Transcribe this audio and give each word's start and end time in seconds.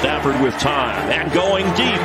Stafford 0.00 0.40
with 0.40 0.56
time 0.56 1.12
and 1.12 1.28
going 1.28 1.68
deep. 1.76 2.00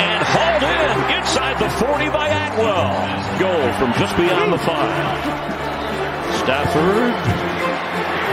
And 0.00 0.20
hauled 0.24 0.64
in 0.64 0.96
inside 1.20 1.60
the 1.60 1.68
40 1.76 2.08
by 2.08 2.32
Atwell. 2.32 2.88
Goal 3.36 3.68
from 3.76 3.92
just 4.00 4.16
beyond 4.16 4.48
the 4.48 4.56
five. 4.64 5.20
Stafford 6.40 7.12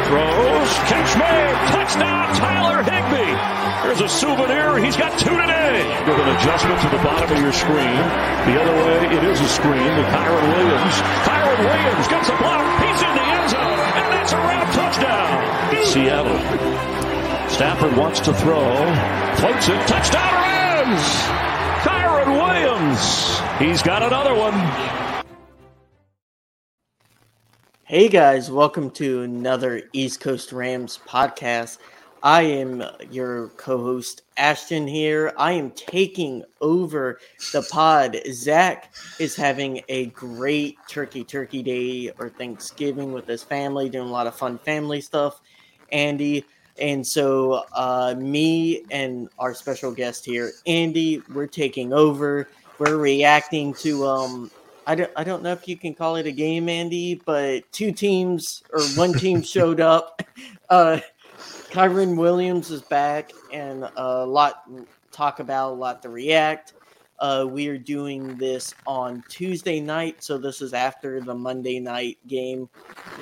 throws, 0.07 0.71
catch 0.88 1.12
made, 1.20 1.55
touchdown, 1.76 2.31
Tyler 2.39 2.79
Higbee. 2.88 3.36
There's 3.84 3.99
a 3.99 4.07
souvenir. 4.07 4.80
He's 4.80 4.95
got 4.95 5.11
two 5.20 5.36
today. 5.36 5.84
With 6.07 6.23
an 6.23 6.30
adjustment 6.39 6.80
to 6.88 6.89
the 6.95 7.04
bottom 7.04 7.36
of 7.36 7.39
your 7.43 7.52
screen. 7.52 8.00
The 8.48 8.55
other 8.64 8.75
way, 8.80 9.11
it 9.11 9.23
is 9.27 9.43
a 9.43 9.50
screen 9.52 9.91
to 9.91 10.04
Kyren 10.07 10.48
Williams. 10.55 10.95
Kyren 11.27 11.59
Williams 11.68 12.07
gets 12.07 12.32
a 12.32 12.38
block. 12.39 12.64
He's 12.80 13.02
in 13.04 13.11
the 13.11 13.25
end 13.27 13.45
zone. 13.52 13.80
And 14.00 14.07
that's 14.07 14.32
a 14.32 14.39
wrap 14.39 14.71
touchdown. 14.71 15.84
Seattle. 15.84 16.93
Stafford 17.54 17.95
wants 17.95 18.20
to 18.21 18.33
throw. 18.33 18.63
Floats 19.35 19.70
it. 19.70 19.88
Touchdown 19.88 20.34
Rams. 20.34 21.03
Kyren 21.84 22.34
Williams. 22.41 23.39
He's 23.59 23.84
got 23.84 24.02
another 24.02 24.34
one. 24.34 24.55
Hey 27.84 28.09
guys, 28.09 28.49
welcome 28.49 28.89
to 28.91 29.21
another 29.21 29.84
East 29.94 30.20
Coast 30.20 30.52
Rams 30.52 30.97
podcast. 31.08 31.77
I 32.23 32.41
am 32.41 32.84
your 33.11 33.49
co 33.49 33.77
host, 33.77 34.23
Ashton, 34.35 34.88
here. 34.88 35.31
I 35.38 35.52
am 35.52 35.70
taking 35.72 36.44
over 36.59 37.20
the 37.52 37.61
pod. 37.61 38.17
Zach 38.31 38.91
is 39.20 39.35
having 39.35 39.83
a 39.89 40.08
great 40.08 40.77
turkey 40.89 41.23
turkey 41.23 41.61
day 41.61 42.11
or 42.17 42.30
Thanksgiving 42.30 43.13
with 43.13 43.27
his 43.27 43.44
family, 43.44 43.89
doing 43.89 44.08
a 44.08 44.11
lot 44.11 44.25
of 44.25 44.33
fun 44.33 44.58
family 44.58 45.02
stuff. 45.02 45.39
Andy, 45.91 46.45
and 46.80 47.05
so 47.05 47.63
uh, 47.73 48.16
me 48.18 48.84
and 48.91 49.30
our 49.40 49.54
special 49.54 49.91
guest 49.91 50.26
here, 50.26 50.52
Andy, 50.66 51.22
we're 51.34 51.48
taking 51.48 51.94
over. 51.94 52.50
We're 52.80 52.97
reacting 52.97 53.73
to 53.75 54.06
um, 54.06 54.52
I 54.88 54.95
don't 54.95 55.12
I 55.16 55.23
don't 55.23 55.44
know 55.44 55.52
if 55.52 55.67
you 55.67 55.78
can 55.78 55.94
call 55.94 56.16
it 56.16 56.25
a 56.25 56.31
game, 56.31 56.70
Andy, 56.70 57.22
but 57.25 57.72
two 57.72 57.92
teams 57.92 58.64
or 58.72 58.81
one 58.95 59.14
team 59.14 59.42
showed 59.44 59.80
up. 59.80 60.22
Uh, 60.70 61.00
Kyren 61.70 62.17
Williams 62.17 62.72
is 62.72 62.81
back, 62.81 63.31
and 63.52 63.90
a 63.95 64.25
lot 64.25 64.69
talk 65.12 65.40
about, 65.40 65.72
a 65.72 65.75
lot 65.75 66.02
to 66.02 66.09
react. 66.09 66.73
Uh, 67.19 67.45
we 67.47 67.67
are 67.67 67.78
doing 67.78 68.38
this 68.38 68.73
on 68.86 69.23
Tuesday 69.30 69.80
night, 69.80 70.23
so 70.23 70.38
this 70.38 70.61
is 70.61 70.73
after 70.73 71.22
the 71.22 71.33
Monday 71.33 71.80
night 71.80 72.17
game 72.28 72.67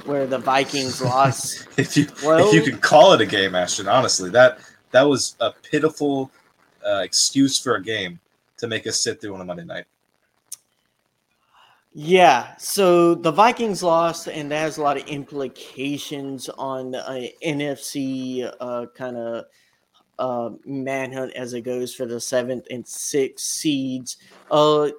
where 0.05 0.25
the 0.25 0.37
Vikings 0.37 1.01
lost. 1.03 1.67
if 1.77 1.95
you 1.95 2.07
well, 2.23 2.47
if 2.47 2.53
you 2.53 2.61
could 2.61 2.81
call 2.81 3.13
it 3.13 3.21
a 3.21 3.25
game, 3.25 3.53
Ashton, 3.53 3.87
honestly, 3.87 4.29
that 4.31 4.59
that 4.91 5.03
was 5.03 5.35
a 5.39 5.51
pitiful 5.51 6.31
uh, 6.85 7.01
excuse 7.03 7.59
for 7.59 7.75
a 7.75 7.83
game 7.83 8.19
to 8.57 8.67
make 8.67 8.87
us 8.87 8.99
sit 8.99 9.21
through 9.21 9.35
on 9.35 9.41
a 9.41 9.45
Monday 9.45 9.65
night. 9.65 9.85
Yeah, 11.93 12.55
so 12.57 13.15
the 13.15 13.31
Vikings 13.31 13.83
lost, 13.83 14.27
and 14.27 14.49
that 14.49 14.59
has 14.59 14.77
a 14.77 14.81
lot 14.81 14.95
of 14.95 15.05
implications 15.07 16.47
on 16.47 16.95
uh, 16.95 17.27
NFC 17.43 18.49
uh, 18.61 18.85
kind 18.95 19.17
of 19.17 19.45
uh, 20.19 20.51
manhunt 20.65 21.33
as 21.33 21.53
it 21.53 21.61
goes 21.61 21.93
for 21.93 22.05
the 22.05 22.19
seventh 22.19 22.67
and 22.69 22.85
sixth 22.87 23.45
seeds. 23.45 24.17
Uh, 24.49 24.89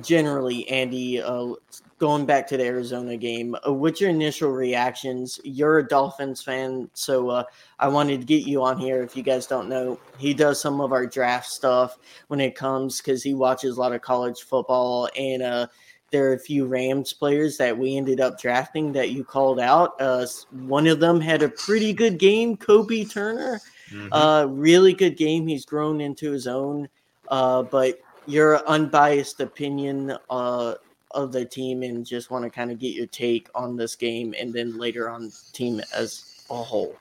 generally, 0.00 0.68
Andy, 0.68 1.20
uh, 1.20 1.54
going 1.98 2.26
back 2.26 2.46
to 2.48 2.56
the 2.56 2.64
Arizona 2.64 3.16
game, 3.16 3.56
uh, 3.66 3.72
what's 3.72 4.00
your 4.00 4.10
initial 4.10 4.50
reactions? 4.50 5.40
You're 5.44 5.78
a 5.78 5.88
Dolphins 5.88 6.42
fan, 6.42 6.90
so 6.94 7.30
uh, 7.30 7.44
I 7.78 7.88
wanted 7.88 8.20
to 8.20 8.26
get 8.26 8.46
you 8.46 8.62
on 8.62 8.78
here. 8.78 9.02
If 9.02 9.16
you 9.16 9.22
guys 9.22 9.46
don't 9.46 9.68
know, 9.68 9.98
he 10.18 10.34
does 10.34 10.60
some 10.60 10.80
of 10.80 10.92
our 10.92 11.06
draft 11.06 11.46
stuff 11.46 11.98
when 12.28 12.40
it 12.40 12.54
comes 12.54 13.00
because 13.00 13.22
he 13.22 13.34
watches 13.34 13.76
a 13.76 13.80
lot 13.80 13.92
of 13.92 14.02
college 14.02 14.42
football 14.42 15.08
and 15.16 15.42
uh, 15.42 15.66
there 16.10 16.30
are 16.30 16.34
a 16.34 16.38
few 16.38 16.66
Rams 16.66 17.12
players 17.12 17.56
that 17.58 17.76
we 17.76 17.96
ended 17.96 18.20
up 18.20 18.40
drafting 18.40 18.92
that 18.92 19.10
you 19.10 19.24
called 19.24 19.58
out. 19.58 20.00
Uh, 20.00 20.26
one 20.50 20.86
of 20.86 21.00
them 21.00 21.20
had 21.20 21.42
a 21.42 21.48
pretty 21.48 21.92
good 21.92 22.18
game, 22.18 22.56
Kobie 22.56 23.10
Turner. 23.10 23.60
Mm-hmm. 23.90 24.12
Uh, 24.12 24.44
really 24.46 24.92
good 24.92 25.16
game. 25.16 25.46
He's 25.46 25.64
grown 25.64 26.00
into 26.00 26.32
his 26.32 26.46
own. 26.46 26.88
Uh, 27.28 27.62
but 27.62 28.00
your 28.26 28.66
unbiased 28.68 29.40
opinion 29.40 30.16
uh, 30.30 30.74
of 31.12 31.32
the 31.32 31.44
team 31.44 31.82
and 31.82 32.04
just 32.04 32.30
want 32.30 32.44
to 32.44 32.50
kind 32.50 32.70
of 32.70 32.78
get 32.78 32.94
your 32.94 33.06
take 33.06 33.48
on 33.54 33.76
this 33.76 33.94
game 33.94 34.34
and 34.38 34.52
then 34.52 34.76
later 34.76 35.08
on 35.08 35.32
team 35.52 35.80
as 35.94 36.44
a 36.50 36.54
whole. 36.54 36.96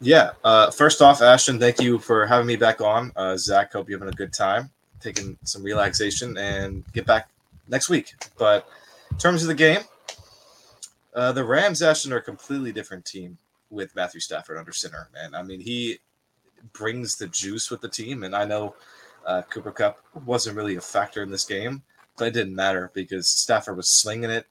Yeah. 0.00 0.32
Uh, 0.44 0.70
first 0.70 1.00
off, 1.00 1.22
Ashton, 1.22 1.58
thank 1.58 1.80
you 1.80 1.98
for 1.98 2.26
having 2.26 2.46
me 2.46 2.56
back 2.56 2.80
on. 2.80 3.12
Uh, 3.16 3.36
Zach, 3.36 3.72
hope 3.72 3.88
you're 3.88 3.98
having 3.98 4.12
a 4.12 4.16
good 4.16 4.32
time, 4.32 4.70
taking 5.00 5.38
some 5.44 5.62
relaxation, 5.62 6.36
and 6.36 6.84
get 6.92 7.06
back 7.06 7.30
next 7.68 7.88
week. 7.88 8.14
But 8.38 8.68
in 9.10 9.16
terms 9.16 9.42
of 9.42 9.48
the 9.48 9.54
game, 9.54 9.80
uh, 11.14 11.32
the 11.32 11.44
Rams, 11.44 11.80
Ashton, 11.80 12.12
are 12.12 12.18
a 12.18 12.22
completely 12.22 12.72
different 12.72 13.06
team 13.06 13.38
with 13.70 13.94
Matthew 13.96 14.20
Stafford 14.20 14.58
under 14.58 14.72
center. 14.72 15.08
Man, 15.12 15.34
I 15.34 15.42
mean, 15.42 15.60
he 15.60 15.98
brings 16.72 17.16
the 17.16 17.28
juice 17.28 17.70
with 17.70 17.80
the 17.80 17.88
team, 17.88 18.22
and 18.22 18.34
I 18.34 18.44
know 18.44 18.74
uh, 19.26 19.42
Cooper 19.42 19.72
Kupp 19.72 19.98
wasn't 20.24 20.56
really 20.56 20.76
a 20.76 20.80
factor 20.80 21.22
in 21.22 21.30
this 21.30 21.44
game, 21.44 21.82
but 22.16 22.28
it 22.28 22.34
didn't 22.34 22.54
matter 22.54 22.90
because 22.94 23.26
Stafford 23.26 23.76
was 23.76 23.88
slinging 23.88 24.30
it. 24.30 24.46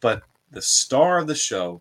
But 0.00 0.22
the 0.50 0.62
star 0.62 1.18
of 1.18 1.26
the 1.26 1.34
show, 1.34 1.80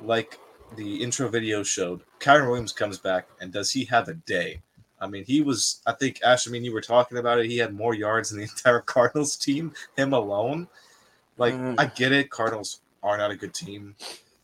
like 0.00 0.38
the 0.76 1.02
intro 1.02 1.28
video 1.28 1.62
showed, 1.62 2.02
Kyren 2.18 2.46
Williams 2.46 2.72
comes 2.72 2.98
back, 2.98 3.28
and 3.40 3.52
does 3.52 3.70
he 3.70 3.84
have 3.86 4.08
a 4.08 4.14
day? 4.14 4.60
I 5.00 5.06
mean, 5.06 5.24
he 5.24 5.40
was, 5.40 5.80
I 5.86 5.92
think, 5.92 6.20
Ash, 6.22 6.46
I 6.46 6.50
mean, 6.50 6.64
you 6.64 6.72
were 6.72 6.82
talking 6.82 7.18
about 7.18 7.38
it. 7.38 7.46
He 7.46 7.56
had 7.56 7.72
more 7.74 7.94
yards 7.94 8.30
than 8.30 8.38
the 8.38 8.44
entire 8.50 8.80
Cardinals 8.80 9.36
team, 9.36 9.72
him 9.96 10.12
alone. 10.12 10.68
Like, 11.38 11.54
mm. 11.54 11.74
I 11.78 11.86
get 11.86 12.12
it. 12.12 12.30
Cardinals 12.30 12.80
are 13.02 13.16
not 13.16 13.30
a 13.30 13.36
good 13.36 13.54
team. 13.54 13.96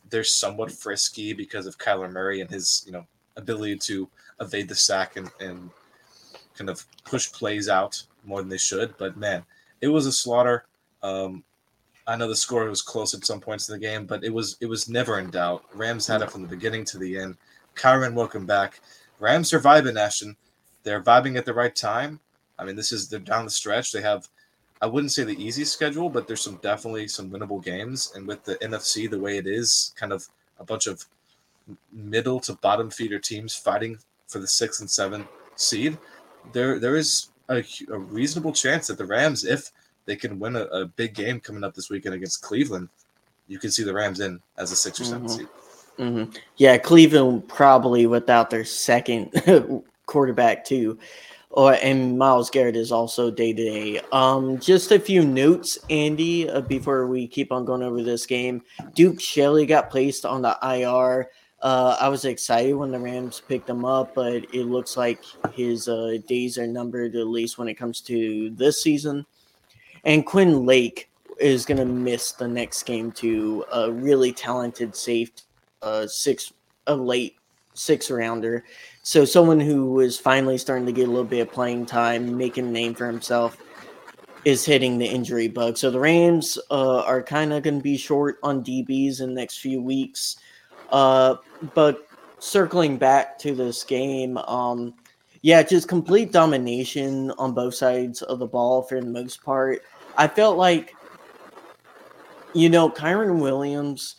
They're 0.09 0.23
somewhat 0.23 0.71
frisky 0.71 1.33
because 1.33 1.65
of 1.65 1.77
Kyler 1.77 2.11
Murray 2.11 2.41
and 2.41 2.49
his, 2.49 2.83
you 2.85 2.91
know, 2.91 3.05
ability 3.35 3.77
to 3.77 4.09
evade 4.41 4.67
the 4.67 4.75
sack 4.75 5.15
and, 5.15 5.29
and 5.39 5.69
kind 6.55 6.69
of 6.69 6.85
push 7.05 7.31
plays 7.31 7.69
out 7.69 8.01
more 8.23 8.41
than 8.41 8.49
they 8.49 8.57
should. 8.57 8.95
But 8.97 9.17
man, 9.17 9.43
it 9.81 9.87
was 9.87 10.05
a 10.05 10.11
slaughter. 10.11 10.65
Um, 11.03 11.43
I 12.07 12.15
know 12.15 12.27
the 12.27 12.35
score 12.35 12.65
was 12.65 12.81
close 12.81 13.13
at 13.13 13.25
some 13.25 13.41
points 13.41 13.67
in 13.69 13.73
the 13.73 13.85
game, 13.85 14.05
but 14.05 14.23
it 14.23 14.33
was 14.33 14.57
it 14.61 14.65
was 14.67 14.89
never 14.89 15.19
in 15.19 15.29
doubt. 15.29 15.65
Rams 15.73 16.07
had 16.07 16.21
it 16.21 16.31
from 16.31 16.41
the 16.41 16.47
beginning 16.47 16.85
to 16.85 16.97
the 16.97 17.19
end. 17.19 17.37
Kyren, 17.75 18.13
welcome 18.13 18.45
back. 18.45 18.79
Rams 19.19 19.53
are 19.53 19.59
vibing, 19.59 19.99
Ashton 19.99 20.35
they're 20.87 21.03
vibing 21.03 21.37
at 21.37 21.43
the 21.43 21.53
right 21.53 21.75
time. 21.75 22.17
I 22.57 22.63
mean, 22.63 22.77
this 22.77 22.93
is 22.93 23.09
they're 23.09 23.19
down 23.19 23.43
the 23.43 23.51
stretch. 23.51 23.91
They 23.91 24.01
have, 24.01 24.29
I 24.81 24.85
wouldn't 24.85 25.11
say 25.11 25.23
the 25.23 25.43
easiest 25.43 25.73
schedule, 25.73 26.09
but 26.09 26.27
there's 26.27 26.41
some 26.41 26.59
definitely 26.61 27.07
some 27.07 27.29
winnable 27.29 27.63
games. 27.63 28.13
And 28.15 28.27
with 28.27 28.43
the 28.43 28.55
NFC 28.55 29.09
the 29.09 29.19
way 29.19 29.37
it 29.37 29.47
is, 29.47 29.93
kind 29.95 30.11
of 30.11 30.27
a 30.59 30.63
bunch 30.63 30.87
of 30.87 31.05
middle 31.91 32.39
to 32.41 32.53
bottom 32.53 32.89
feeder 32.89 33.19
teams 33.19 33.55
fighting 33.55 33.97
for 34.27 34.39
the 34.39 34.47
sixth 34.47 34.81
and 34.81 34.89
seventh 34.89 35.27
seed, 35.55 35.97
there 36.53 36.79
there 36.79 36.95
is 36.95 37.29
a, 37.49 37.63
a 37.89 37.97
reasonable 37.97 38.53
chance 38.53 38.87
that 38.87 38.97
the 38.97 39.05
Rams, 39.05 39.45
if 39.45 39.71
they 40.05 40.15
can 40.15 40.39
win 40.39 40.55
a, 40.55 40.63
a, 40.65 40.85
big 40.85 41.13
game 41.13 41.39
coming 41.39 41.63
up 41.63 41.73
this 41.73 41.89
weekend 41.89 42.15
against 42.15 42.41
Cleveland, 42.41 42.89
you 43.47 43.59
can 43.59 43.71
see 43.71 43.83
the 43.83 43.93
Rams 43.93 44.19
in 44.19 44.39
as 44.57 44.71
a 44.71 44.75
six 44.75 44.99
or 44.99 45.05
7 45.05 45.19
mm-hmm. 45.19 45.37
seed. 45.37 45.47
Mm-hmm. 45.97 46.37
Yeah, 46.57 46.77
Cleveland 46.77 47.47
probably 47.47 48.05
without 48.05 48.49
their 48.49 48.65
second 48.65 49.31
quarterback 50.05 50.63
too. 50.65 50.99
Or 51.57 51.73
and 51.73 52.19
Myles 52.19 52.51
Garrett 52.51 52.75
is 52.75 52.91
also 52.91 53.31
day 53.31 53.51
to 53.51 53.63
day. 53.63 53.99
Um, 54.11 54.59
just 54.59 54.91
a 54.91 54.99
few 54.99 55.25
notes, 55.25 55.79
Andy, 55.89 56.47
uh, 56.47 56.61
before 56.61 57.07
we 57.07 57.27
keep 57.27 57.51
on 57.51 57.65
going 57.65 57.81
over 57.81 58.03
this 58.03 58.27
game. 58.27 58.61
Duke 58.93 59.19
Shelley 59.19 59.65
got 59.65 59.89
placed 59.89 60.23
on 60.23 60.43
the 60.43 60.55
IR. 60.61 61.31
Uh, 61.59 61.97
I 61.99 62.09
was 62.09 62.25
excited 62.25 62.75
when 62.75 62.91
the 62.91 62.99
Rams 62.99 63.41
picked 63.47 63.67
him 63.67 63.85
up, 63.85 64.13
but 64.13 64.45
it 64.53 64.65
looks 64.65 64.97
like 64.97 65.19
his 65.51 65.87
uh, 65.87 66.17
days 66.27 66.59
are 66.59 66.67
numbered, 66.67 67.15
at 67.15 67.25
least 67.25 67.57
when 67.57 67.67
it 67.67 67.73
comes 67.73 68.01
to 68.01 68.51
this 68.51 68.83
season. 68.83 69.25
And 70.03 70.27
Quinn 70.27 70.63
Lake 70.63 71.09
is 71.39 71.65
going 71.65 71.79
to 71.79 71.85
miss 71.85 72.33
the 72.33 72.47
next 72.47 72.83
game 72.83 73.11
to 73.13 73.65
a 73.73 73.91
really 73.91 74.31
talented 74.31 74.95
safe, 74.95 75.31
uh, 75.81 76.05
six, 76.05 76.53
a 76.85 76.95
late 76.95 77.37
six 77.73 78.11
rounder. 78.11 78.63
So 79.07 79.23
someone 79.23 79.61
who 79.61 79.85
was 79.93 80.19
finally 80.19 80.57
starting 80.57 80.85
to 80.85 80.91
get 80.91 81.07
a 81.07 81.09
little 81.09 81.23
bit 81.23 81.39
of 81.39 81.49
playing 81.49 81.85
time, 81.85 82.35
making 82.35 82.67
a 82.67 82.69
name 82.69 82.93
for 82.93 83.07
himself, 83.07 83.55
is 84.43 84.65
hitting 84.65 84.97
the 84.97 85.05
injury 85.05 85.47
bug. 85.47 85.77
So 85.77 85.89
the 85.89 85.99
Rams 86.01 86.59
uh, 86.69 87.03
are 87.03 87.23
kind 87.23 87.53
of 87.53 87.63
going 87.63 87.77
to 87.77 87.81
be 87.81 87.95
short 87.95 88.37
on 88.43 88.65
DBs 88.65 89.21
in 89.21 89.29
the 89.29 89.35
next 89.39 89.59
few 89.59 89.81
weeks. 89.81 90.35
Uh, 90.89 91.35
but 91.73 92.05
circling 92.39 92.97
back 92.97 93.39
to 93.39 93.55
this 93.55 93.85
game, 93.85 94.37
um, 94.39 94.93
yeah, 95.41 95.63
just 95.63 95.87
complete 95.87 96.33
domination 96.33 97.31
on 97.37 97.53
both 97.53 97.75
sides 97.75 98.21
of 98.23 98.39
the 98.39 98.45
ball 98.45 98.81
for 98.81 98.99
the 98.99 99.07
most 99.07 99.41
part. 99.41 99.83
I 100.17 100.27
felt 100.27 100.57
like, 100.57 100.93
you 102.53 102.67
know, 102.67 102.89
Kyren 102.89 103.39
Williams, 103.39 104.17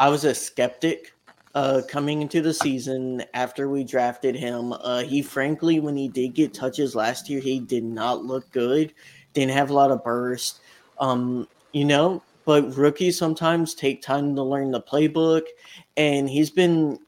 I 0.00 0.08
was 0.08 0.24
a 0.24 0.34
skeptic 0.34 1.13
uh, 1.54 1.82
coming 1.88 2.22
into 2.22 2.40
the 2.40 2.54
season 2.54 3.22
after 3.34 3.68
we 3.68 3.84
drafted 3.84 4.34
him. 4.34 4.72
Uh, 4.72 5.02
he 5.02 5.22
frankly, 5.22 5.80
when 5.80 5.96
he 5.96 6.08
did 6.08 6.34
get 6.34 6.52
touches 6.52 6.94
last 6.94 7.28
year, 7.28 7.40
he 7.40 7.60
did 7.60 7.84
not 7.84 8.24
look 8.24 8.50
good. 8.50 8.92
Didn't 9.32 9.52
have 9.52 9.70
a 9.70 9.74
lot 9.74 9.90
of 9.90 10.02
burst. 10.02 10.60
Um, 10.98 11.48
you 11.72 11.84
know, 11.84 12.22
but 12.44 12.76
rookies 12.76 13.18
sometimes 13.18 13.74
take 13.74 14.02
time 14.02 14.34
to 14.36 14.42
learn 14.42 14.70
the 14.70 14.80
playbook, 14.80 15.42
and 15.96 16.28
he's 16.28 16.50
been 16.50 16.98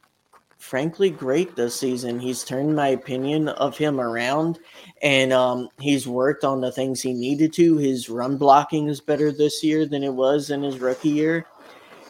frankly 0.58 1.10
great 1.10 1.54
this 1.54 1.78
season. 1.78 2.18
He's 2.18 2.42
turned 2.42 2.74
my 2.74 2.88
opinion 2.88 3.48
of 3.48 3.78
him 3.78 4.00
around, 4.00 4.58
and 5.02 5.32
um, 5.32 5.68
he's 5.78 6.08
worked 6.08 6.44
on 6.44 6.60
the 6.60 6.72
things 6.72 7.00
he 7.00 7.12
needed 7.12 7.52
to. 7.54 7.76
His 7.76 8.08
run 8.08 8.36
blocking 8.36 8.88
is 8.88 9.00
better 9.00 9.30
this 9.30 9.62
year 9.62 9.86
than 9.86 10.02
it 10.02 10.12
was 10.12 10.50
in 10.50 10.62
his 10.62 10.80
rookie 10.80 11.10
year, 11.10 11.46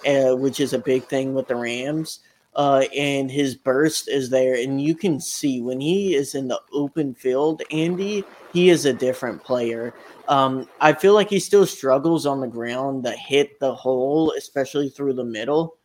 uh, 0.06 0.34
which 0.36 0.60
is 0.60 0.72
a 0.72 0.78
big 0.78 1.04
thing 1.04 1.34
with 1.34 1.48
the 1.48 1.56
Rams. 1.56 2.20
Uh, 2.54 2.84
and 2.96 3.30
his 3.30 3.54
burst 3.54 4.08
is 4.08 4.30
there, 4.30 4.54
and 4.54 4.80
you 4.80 4.94
can 4.94 5.20
see 5.20 5.60
when 5.60 5.78
he 5.78 6.14
is 6.14 6.34
in 6.34 6.48
the 6.48 6.58
open 6.72 7.12
field, 7.12 7.62
Andy, 7.70 8.24
he 8.54 8.70
is 8.70 8.86
a 8.86 8.94
different 8.94 9.44
player. 9.44 9.92
Um, 10.28 10.66
I 10.80 10.94
feel 10.94 11.12
like 11.12 11.28
he 11.28 11.38
still 11.38 11.66
struggles 11.66 12.24
on 12.24 12.40
the 12.40 12.46
ground 12.46 13.04
to 13.04 13.12
hit 13.12 13.60
the 13.60 13.74
hole, 13.74 14.32
especially 14.38 14.88
through 14.88 15.12
the 15.12 15.24
middle. 15.24 15.76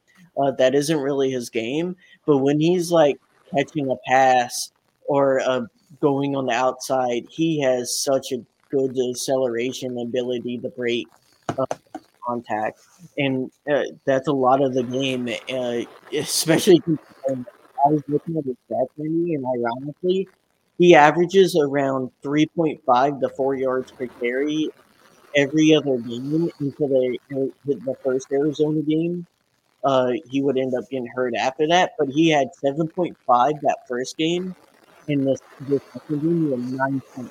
Uh, 0.42 0.52
that 0.52 0.74
isn't 0.74 0.98
really 0.98 1.30
his 1.30 1.50
game. 1.50 1.98
But 2.26 2.38
when 2.38 2.58
he's 2.58 2.90
like 2.90 3.20
catching 3.54 3.92
a 3.92 3.98
pass 4.08 4.72
or 5.04 5.42
uh, 5.42 5.64
going 6.00 6.38
on 6.38 6.46
the 6.46 6.54
outside, 6.54 7.26
he 7.30 7.60
has 7.62 7.94
such 7.94 8.32
a 8.32 8.46
good 8.70 8.98
acceleration 9.10 10.00
ability 10.00 10.58
to 10.60 10.70
break 10.70 11.08
uh, 11.60 11.66
contact, 12.26 12.80
and 13.18 13.52
uh, 13.72 13.84
that's 14.06 14.28
a 14.28 14.34
lot 14.34 14.62
of 14.62 14.74
the 14.74 14.84
game. 14.84 15.30
Uh, 15.50 15.82
especially, 16.18 16.82
I 17.30 17.90
was 17.90 18.02
looking 18.08 18.38
at 18.38 18.46
his 18.46 18.56
stats, 18.70 18.88
and 18.98 19.46
ironically, 19.46 20.28
he 20.78 20.96
averages 20.96 21.56
around 21.56 22.12
3.5 22.24 23.22
to 23.22 23.30
4 23.30 23.56
yards 23.56 23.92
per 23.92 24.08
carry 24.08 24.70
every 25.36 25.74
other 25.76 25.98
game 25.98 26.52
until 26.60 26.88
they 26.88 27.20
hit 27.30 27.86
the 27.86 27.96
first 28.04 28.32
Arizona 28.32 28.82
game. 28.82 29.26
Uh, 29.84 30.12
he 30.30 30.42
would 30.42 30.58
end 30.58 30.76
up 30.76 30.84
getting 30.90 31.08
hurt 31.08 31.34
after 31.36 31.68
that, 31.68 31.94
but 31.98 32.08
he 32.10 32.30
had 32.30 32.50
7.5 32.64 33.16
that 33.62 33.78
first 33.88 34.18
game. 34.18 34.56
The, 35.08 35.38
the 35.68 35.82
second 35.92 36.22
game, 36.22 36.46
he 36.46 36.52
had 36.52 36.92
9.5 36.92 37.30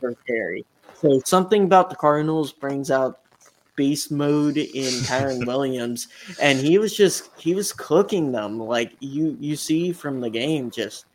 per 0.00 0.14
carry. 0.26 0.64
So 0.94 1.20
something 1.24 1.64
about 1.64 1.90
the 1.90 1.96
Cardinals 1.96 2.52
brings 2.52 2.90
out 2.90 3.20
beast 3.76 4.10
mode 4.10 4.56
in 4.56 4.92
Kyren 5.04 5.46
Williams, 5.46 6.08
and 6.40 6.58
he 6.58 6.78
was 6.78 6.96
just 6.96 7.30
he 7.38 7.54
was 7.54 7.72
cooking 7.72 8.32
them 8.32 8.58
like 8.58 8.92
you 9.00 9.36
you 9.40 9.56
see 9.56 9.92
from 9.92 10.20
the 10.20 10.30
game, 10.30 10.70
just 10.70 11.06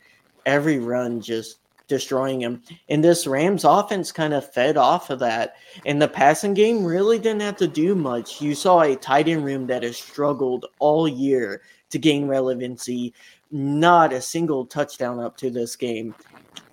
every 0.45 0.79
run 0.79 1.21
just 1.21 1.59
destroying 1.89 2.39
him. 2.41 2.61
And 2.87 3.03
this 3.03 3.27
Rams 3.27 3.65
offense 3.65 4.13
kind 4.13 4.33
of 4.33 4.49
fed 4.53 4.77
off 4.77 5.09
of 5.09 5.19
that. 5.19 5.55
And 5.85 6.01
the 6.01 6.07
passing 6.07 6.53
game 6.53 6.85
really 6.85 7.19
didn't 7.19 7.41
have 7.41 7.57
to 7.57 7.67
do 7.67 7.95
much. 7.95 8.41
You 8.41 8.55
saw 8.55 8.81
a 8.81 8.95
tight 8.95 9.27
end 9.27 9.43
room 9.43 9.67
that 9.67 9.83
has 9.83 9.97
struggled 9.97 10.67
all 10.77 11.07
year 11.07 11.61
to 11.89 11.99
gain 11.99 12.27
relevancy. 12.27 13.13
Not 13.51 14.13
a 14.13 14.21
single 14.21 14.65
touchdown 14.65 15.19
up 15.19 15.35
to 15.37 15.49
this 15.49 15.75
game. 15.75 16.15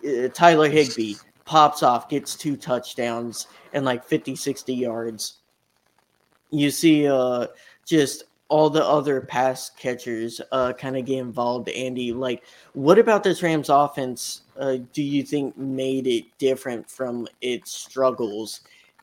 Uh, 0.06 0.28
Tyler 0.28 0.68
Higbee 0.68 1.14
pops 1.46 1.82
off, 1.82 2.08
gets 2.08 2.36
two 2.36 2.56
touchdowns 2.56 3.48
and 3.72 3.84
like 3.84 4.04
50, 4.04 4.36
60 4.36 4.74
yards 4.74 5.38
you 6.50 6.70
see 6.70 7.08
uh 7.08 7.46
just 7.84 8.24
all 8.48 8.70
the 8.70 8.84
other 8.84 9.20
pass 9.20 9.70
catchers 9.70 10.40
uh 10.52 10.72
kind 10.72 10.96
of 10.96 11.04
get 11.04 11.18
involved 11.18 11.68
andy 11.70 12.12
like 12.12 12.44
what 12.74 12.98
about 12.98 13.22
this 13.22 13.42
rams 13.42 13.68
offense 13.68 14.42
uh, 14.58 14.78
do 14.92 15.02
you 15.02 15.22
think 15.22 15.56
made 15.58 16.06
it 16.06 16.24
different 16.38 16.88
from 16.88 17.26
its 17.42 17.72
struggles 17.72 18.60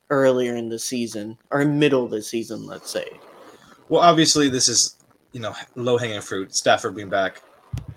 earlier 0.09 0.55
in 0.55 0.69
the 0.69 0.79
season 0.79 1.37
or 1.51 1.63
middle 1.65 2.05
of 2.05 2.11
the 2.11 2.21
season 2.21 2.65
let's 2.65 2.89
say? 2.89 3.07
Well 3.89 4.01
obviously 4.01 4.49
this 4.49 4.67
is 4.67 4.97
you 5.31 5.39
know 5.39 5.53
low 5.75 5.97
hanging 5.97 6.21
fruit 6.21 6.55
stafford 6.55 6.95
being 6.95 7.09
back 7.09 7.41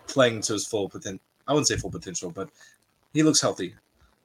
playing 0.07 0.41
to 0.41 0.55
his 0.55 0.67
full 0.67 0.89
potential 0.89 1.21
i 1.47 1.53
wouldn't 1.53 1.69
say 1.69 1.77
full 1.77 1.91
potential 1.91 2.31
but 2.31 2.49
he 3.17 3.23
looks 3.23 3.41
healthy. 3.41 3.75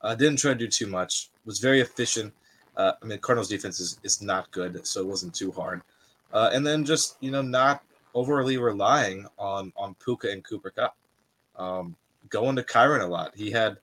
Uh, 0.02 0.16
didn't 0.16 0.38
try 0.38 0.52
to 0.52 0.58
do 0.58 0.68
too 0.68 0.88
much 0.88 1.30
was 1.46 1.60
very 1.60 1.80
efficient 1.80 2.34
uh, 2.78 2.94
I 3.02 3.06
mean, 3.06 3.20
Cardinals 3.20 3.50
defense 3.50 3.80
is, 3.80 4.00
is 4.04 4.22
not 4.22 4.50
good, 4.52 4.86
so 4.88 5.02
it 5.02 5.08
wasn't 5.08 5.36
too 5.36 5.52
hard. 5.52 5.82
Uh, 6.34 6.50
and 6.54 6.66
then 6.66 6.86
just 6.86 7.18
you 7.20 7.32
know 7.32 7.42
not 7.42 7.84
overly 8.14 8.58
relying 8.58 9.28
on 9.38 9.74
on 9.76 9.96
Puka 9.96 10.32
and 10.32 10.44
Cooper 10.44 10.70
Kupp. 10.72 10.96
Um, 11.58 11.96
going 12.30 12.56
to 12.56 12.64
Kyren 12.64 13.02
a 13.02 13.06
lot. 13.06 13.34
He 13.36 13.52
had, 13.52 13.74
I 13.74 13.76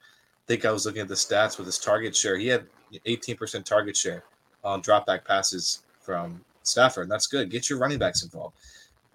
think 0.46 0.64
I 0.64 0.72
was 0.72 0.86
looking 0.86 1.02
at 1.02 1.08
the 1.08 1.14
stats 1.14 1.58
with 1.58 1.66
his 1.66 1.78
target 1.78 2.16
share. 2.16 2.36
He 2.36 2.48
had 2.48 2.64
18% 3.06 3.64
target 3.64 3.96
share 3.96 4.24
on 4.64 4.80
drop 4.80 5.06
back 5.06 5.24
passes 5.24 5.82
from 6.00 6.42
Stafford. 6.62 7.04
And 7.04 7.12
that's 7.12 7.26
good. 7.26 7.50
Get 7.50 7.70
your 7.70 7.78
running 7.78 7.98
backs 7.98 8.24
involved. 8.24 8.56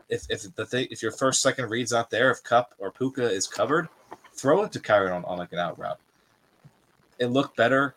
If 0.10 0.26
if 0.30 0.54
the 0.56 0.66
thing, 0.66 0.88
if 0.92 1.02
your 1.02 1.12
first 1.12 1.42
second 1.42 1.70
read's 1.70 1.92
not 1.92 2.10
there, 2.10 2.30
if 2.30 2.44
Kupp 2.44 2.74
or 2.78 2.92
Puka 2.92 3.30
is 3.30 3.48
covered, 3.48 3.90
throw 4.34 4.64
it 4.64 4.72
to 4.74 4.80
Kyren 4.80 5.16
on, 5.16 5.26
on 5.26 5.40
like 5.40 5.52
an 5.52 5.60
out 5.60 5.80
route. 5.80 6.00
It 7.20 7.28
looked 7.28 7.58
better 7.58 7.96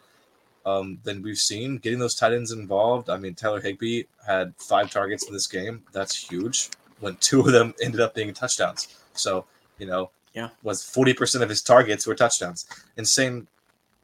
um, 0.66 0.98
than 1.04 1.22
we've 1.22 1.38
seen. 1.38 1.78
Getting 1.78 1.98
those 1.98 2.14
tight 2.14 2.32
ends 2.32 2.52
involved. 2.52 3.08
I 3.08 3.16
mean, 3.16 3.34
Tyler 3.34 3.60
Higbee 3.60 4.02
had 4.26 4.52
five 4.58 4.90
targets 4.90 5.26
in 5.26 5.32
this 5.32 5.46
game. 5.46 5.82
That's 5.92 6.14
huge. 6.14 6.70
When 7.00 7.16
two 7.16 7.40
of 7.40 7.52
them 7.52 7.74
ended 7.80 8.00
up 8.00 8.14
being 8.14 8.34
touchdowns. 8.34 8.88
So 9.14 9.46
you 9.78 9.86
know, 9.86 10.10
yeah, 10.34 10.50
was 10.62 10.82
forty 10.82 11.14
percent 11.14 11.42
of 11.42 11.48
his 11.48 11.62
targets 11.62 12.06
were 12.06 12.14
touchdowns. 12.14 12.66
Insane 12.96 13.46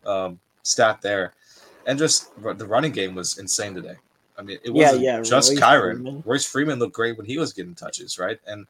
um, 0.06 0.38
stat 0.62 1.02
there, 1.02 1.32
and 1.86 1.98
just 1.98 2.30
the 2.40 2.66
running 2.66 2.92
game 2.92 3.14
was 3.14 3.38
insane 3.38 3.74
today. 3.74 3.96
I 4.38 4.42
mean, 4.42 4.58
it 4.64 4.70
wasn't 4.70 5.02
yeah, 5.02 5.16
yeah. 5.16 5.22
just 5.22 5.50
Royce 5.50 5.60
Kyren. 5.60 5.94
Freeman. 5.96 6.22
Royce 6.24 6.46
Freeman 6.46 6.78
looked 6.78 6.94
great 6.94 7.16
when 7.18 7.26
he 7.26 7.38
was 7.38 7.52
getting 7.52 7.74
touches, 7.74 8.18
right? 8.18 8.38
And 8.46 8.66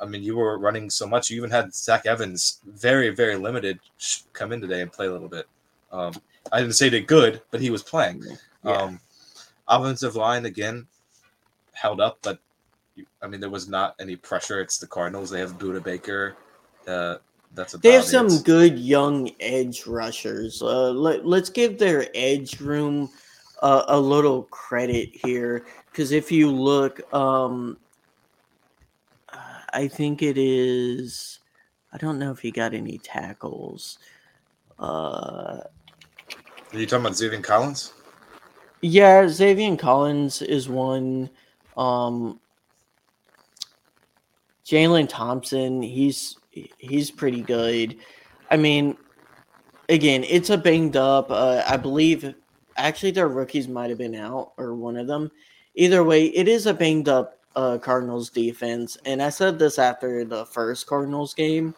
I 0.00 0.06
mean, 0.06 0.22
you 0.22 0.36
were 0.36 0.58
running 0.58 0.88
so 0.90 1.06
much. 1.06 1.30
You 1.30 1.36
even 1.36 1.50
had 1.50 1.74
Zach 1.74 2.06
Evans, 2.06 2.60
very, 2.66 3.10
very 3.10 3.36
limited, 3.36 3.80
come 4.32 4.52
in 4.52 4.60
today 4.60 4.80
and 4.80 4.92
play 4.92 5.06
a 5.06 5.12
little 5.12 5.28
bit. 5.28 5.46
Um, 5.92 6.14
I 6.52 6.60
didn't 6.60 6.74
say 6.74 6.90
did 6.90 7.06
good, 7.06 7.42
but 7.50 7.60
he 7.60 7.70
was 7.70 7.82
playing. 7.82 8.22
Yeah. 8.64 8.72
Um, 8.72 9.00
offensive 9.68 10.16
line 10.16 10.46
again 10.46 10.86
held 11.72 12.00
up, 12.00 12.18
but 12.22 12.38
I 13.22 13.26
mean 13.26 13.40
there 13.40 13.50
was 13.50 13.68
not 13.68 13.94
any 13.98 14.16
pressure. 14.16 14.60
It's 14.60 14.78
the 14.78 14.86
Cardinals. 14.86 15.30
They 15.30 15.40
have 15.40 15.58
Budda 15.58 15.82
Baker. 15.82 16.36
Uh, 16.86 17.16
that's 17.54 17.74
a 17.74 17.78
they 17.78 17.92
have 17.92 18.04
some 18.04 18.26
it. 18.26 18.44
good 18.44 18.78
young 18.78 19.30
edge 19.40 19.86
rushers. 19.86 20.62
Uh, 20.62 20.90
let, 20.90 21.26
let's 21.26 21.50
give 21.50 21.78
their 21.78 22.06
edge 22.14 22.60
room 22.60 23.10
uh, 23.62 23.84
a 23.88 23.98
little 23.98 24.44
credit 24.44 25.10
here 25.24 25.64
because 25.90 26.12
if 26.12 26.30
you 26.30 26.50
look, 26.50 27.00
um, 27.14 27.76
I 29.72 29.88
think 29.88 30.22
it 30.22 30.38
is. 30.38 31.40
I 31.92 31.96
don't 31.96 32.18
know 32.18 32.32
if 32.32 32.40
he 32.40 32.50
got 32.50 32.74
any 32.74 32.98
tackles. 32.98 33.98
Uh, 34.78 35.60
are 36.74 36.80
you 36.80 36.86
talking 36.86 37.06
about 37.06 37.16
Zaven 37.16 37.42
Collins? 37.42 37.92
Yeah, 38.80 39.24
Zaven 39.24 39.78
Collins 39.78 40.42
is 40.42 40.68
one. 40.68 41.30
Um, 41.76 42.40
Jalen 44.66 45.08
Thompson, 45.08 45.82
he's 45.82 46.36
he's 46.50 47.10
pretty 47.10 47.42
good. 47.42 47.96
I 48.50 48.56
mean, 48.56 48.96
again, 49.88 50.24
it's 50.24 50.50
a 50.50 50.58
banged 50.58 50.96
up. 50.96 51.30
Uh, 51.30 51.62
I 51.66 51.76
believe 51.76 52.34
actually 52.76 53.10
their 53.12 53.28
rookies 53.28 53.68
might 53.68 53.90
have 53.90 53.98
been 53.98 54.14
out 54.14 54.52
or 54.56 54.74
one 54.74 54.96
of 54.96 55.06
them. 55.06 55.30
Either 55.74 56.04
way, 56.04 56.26
it 56.26 56.48
is 56.48 56.66
a 56.66 56.74
banged 56.74 57.08
up 57.08 57.38
uh, 57.56 57.78
Cardinals 57.78 58.30
defense, 58.30 58.96
and 59.04 59.22
I 59.22 59.28
said 59.28 59.58
this 59.58 59.78
after 59.78 60.24
the 60.24 60.46
first 60.46 60.86
Cardinals 60.86 61.34
game. 61.34 61.74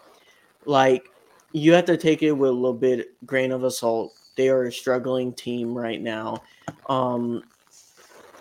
Like 0.65 1.11
you 1.53 1.73
have 1.73 1.85
to 1.87 1.97
take 1.97 2.23
it 2.23 2.33
with 2.33 2.51
a 2.51 2.53
little 2.53 2.75
bit 2.75 3.09
grain 3.25 3.53
of 3.53 3.73
salt 3.73 4.13
they 4.37 4.49
are 4.49 4.65
a 4.65 4.73
struggling 4.73 5.33
team 5.33 5.77
right 5.77 6.01
now. 6.01 6.43
Um, 6.89 7.43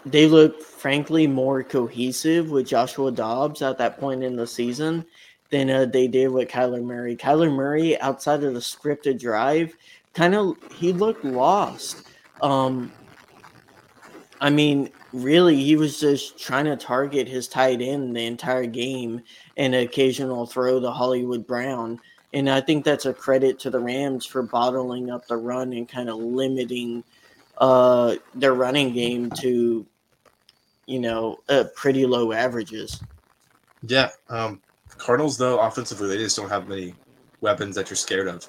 they 0.05 0.27
look 0.27 0.61
frankly 0.61 1.25
more 1.25 1.63
cohesive 1.63 2.51
with 2.51 2.67
Joshua 2.67 3.11
Dobbs 3.11 3.61
at 3.61 3.79
that 3.79 3.99
point 3.99 4.23
in 4.23 4.35
the 4.35 4.45
season 4.45 5.05
than 5.49 5.69
uh, 5.69 5.85
they 5.85 6.07
did 6.07 6.27
with 6.27 6.49
Kyler 6.49 6.83
Murray. 6.83 7.15
Kyler 7.15 7.53
Murray, 7.53 7.99
outside 7.99 8.43
of 8.43 8.53
the 8.53 8.59
scripted 8.59 9.19
drive, 9.19 9.75
kind 10.13 10.35
of 10.35 10.55
he 10.73 10.93
looked 10.93 11.25
lost. 11.25 12.07
Um, 12.41 12.91
I 14.41 14.49
mean, 14.49 14.89
really, 15.13 15.55
he 15.63 15.75
was 15.75 15.99
just 15.99 16.37
trying 16.37 16.65
to 16.65 16.75
target 16.75 17.27
his 17.27 17.47
tight 17.47 17.81
end 17.81 18.15
the 18.15 18.25
entire 18.25 18.65
game 18.65 19.21
and 19.57 19.73
occasional 19.73 20.45
throw 20.45 20.79
to 20.79 20.91
Hollywood 20.91 21.47
Brown. 21.47 21.99
And 22.35 22.49
I 22.49 22.59
think 22.59 22.83
that's 22.83 23.05
a 23.05 23.13
credit 23.13 23.59
to 23.59 23.69
the 23.69 23.79
Rams 23.79 24.25
for 24.25 24.43
bottling 24.43 25.09
up 25.09 25.25
the 25.25 25.37
run 25.37 25.71
and 25.71 25.87
kind 25.87 26.09
of 26.09 26.17
limiting 26.17 27.01
uh, 27.57 28.15
their 28.33 28.53
running 28.53 28.93
game 28.93 29.31
to, 29.39 29.85
you 30.85 30.99
know, 30.99 31.39
uh, 31.47 31.63
pretty 31.75 32.05
low 32.05 32.33
averages. 32.33 33.01
Yeah. 33.83 34.09
Um, 34.27 34.61
Cardinals, 34.97 35.37
though, 35.37 35.59
offensively, 35.59 36.09
they 36.09 36.17
just 36.17 36.35
don't 36.35 36.49
have 36.49 36.67
many 36.67 36.93
weapons 37.39 37.73
that 37.75 37.89
you're 37.89 37.95
scared 37.95 38.27
of. 38.27 38.45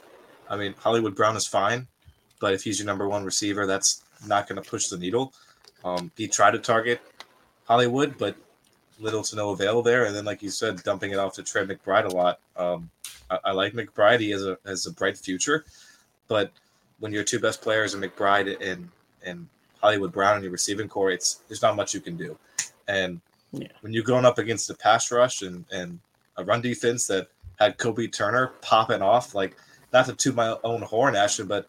I 0.51 0.57
mean, 0.57 0.75
Hollywood 0.79 1.15
Brown 1.15 1.37
is 1.37 1.47
fine, 1.47 1.87
but 2.41 2.55
if 2.55 2.65
he's 2.65 2.81
your 2.81 2.87
number 2.87 3.09
one 3.09 3.25
receiver, 3.25 3.67
that's 3.67 4.03
not 4.27 4.49
going 4.49 4.61
to 4.61 4.69
push 4.69 4.89
the 4.89 4.99
needle. 4.99 5.33
Um, 5.85 6.11
he 6.17 6.27
tried 6.27 6.53
to 6.53 6.59
target 6.59 7.01
Hollywood, 7.67 8.19
but 8.19 8.37
little 8.99 9.23
to 9.23 9.37
no 9.37 9.51
avail 9.51 9.83
there. 9.83 10.07
And 10.07 10.17
then, 10.17 10.25
like 10.25 10.43
you 10.43 10.51
said, 10.51 10.83
dumping 10.83 11.13
it 11.13 11.19
off 11.19 11.35
to 11.35 11.45
Trey 11.45 11.65
McBride 11.65 12.07
a 12.07 12.17
lot. 12.17 12.41
Um, 12.57 12.91
I, 13.31 13.39
I, 13.47 13.53
like 13.53 13.73
McBride; 13.73 14.21
he 14.21 14.31
has 14.31 14.45
a 14.45 14.59
has 14.67 14.87
a 14.87 14.93
bright 14.93 15.19
future, 15.19 15.65
but 16.29 16.51
when 16.99 17.13
your 17.13 17.25
two 17.25 17.39
best 17.39 17.63
players 17.63 17.95
are 17.95 17.99
McBride 17.99 18.61
and 18.61 18.89
and 19.25 19.49
Hollywood 19.81 20.13
Brown 20.13 20.37
in 20.37 20.43
your 20.43 20.53
receiving 20.53 20.89
corps, 20.89 21.11
it's 21.11 21.41
there's 21.49 21.63
not 21.63 21.77
much 21.77 21.95
you 21.95 22.01
can 22.01 22.17
do. 22.17 22.39
And 22.89 23.21
yeah. 23.53 23.69
when 23.81 23.93
you're 23.93 24.05
going 24.05 24.25
up 24.25 24.39
against 24.39 24.71
a 24.71 24.75
pass 24.75 25.11
rush 25.11 25.43
and 25.43 25.65
and 25.71 25.99
a 26.37 26.45
run 26.45 26.61
defense 26.61 27.07
that 27.07 27.29
had 27.59 27.79
Kobie 27.79 28.13
Turner 28.13 28.49
popping 28.61 29.03
off, 29.03 29.35
like 29.35 29.57
not 29.93 30.07
to 30.07 30.15
toot 30.15 30.35
my 30.35 30.57
own 30.65 30.83
horn, 30.83 31.17
Ashton, 31.17 31.47
but 31.47 31.69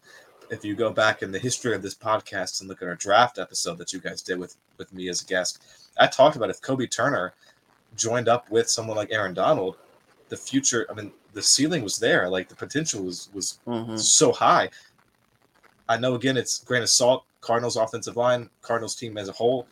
if 0.50 0.64
you 0.64 0.74
go 0.74 0.90
back 0.90 1.22
in 1.22 1.30
the 1.30 1.38
history 1.38 1.74
of 1.74 1.82
this 1.82 1.94
podcast 1.94 2.60
and 2.60 2.68
look 2.68 2.82
at 2.82 2.88
our 2.88 2.94
draft 2.94 3.38
episode 3.38 3.78
that 3.78 3.92
you 3.92 3.98
guys 3.98 4.22
did 4.22 4.38
with 4.38 4.56
with 4.76 4.92
me 4.92 5.08
as 5.08 5.22
a 5.22 5.26
guest, 5.26 5.62
I 5.98 6.06
talked 6.06 6.36
about 6.36 6.50
if 6.50 6.60
Kobie 6.60 6.90
Turner 6.90 7.34
joined 7.96 8.28
up 8.28 8.50
with 8.50 8.68
someone 8.68 8.96
like 8.96 9.10
Aaron 9.10 9.34
Donald, 9.34 9.76
the 10.28 10.36
future. 10.36 10.86
I 10.90 10.94
mean, 10.94 11.12
the 11.32 11.42
ceiling 11.42 11.82
was 11.82 11.98
there. 11.98 12.28
Like 12.28 12.48
the 12.48 12.56
potential 12.56 13.04
was 13.04 13.28
was 13.32 13.58
mm-hmm. 13.66 13.96
so 13.96 14.32
high. 14.32 14.70
I 15.88 15.98
know 15.98 16.14
again 16.14 16.36
it's 16.36 16.64
grain 16.64 16.82
of 16.82 16.90
salt. 16.90 17.24
Cardinals 17.40 17.76
offensive 17.76 18.16
line, 18.16 18.50
Cardinals 18.62 18.96
team 18.96 19.16
as 19.16 19.28
a 19.28 19.32
whole. 19.32 19.66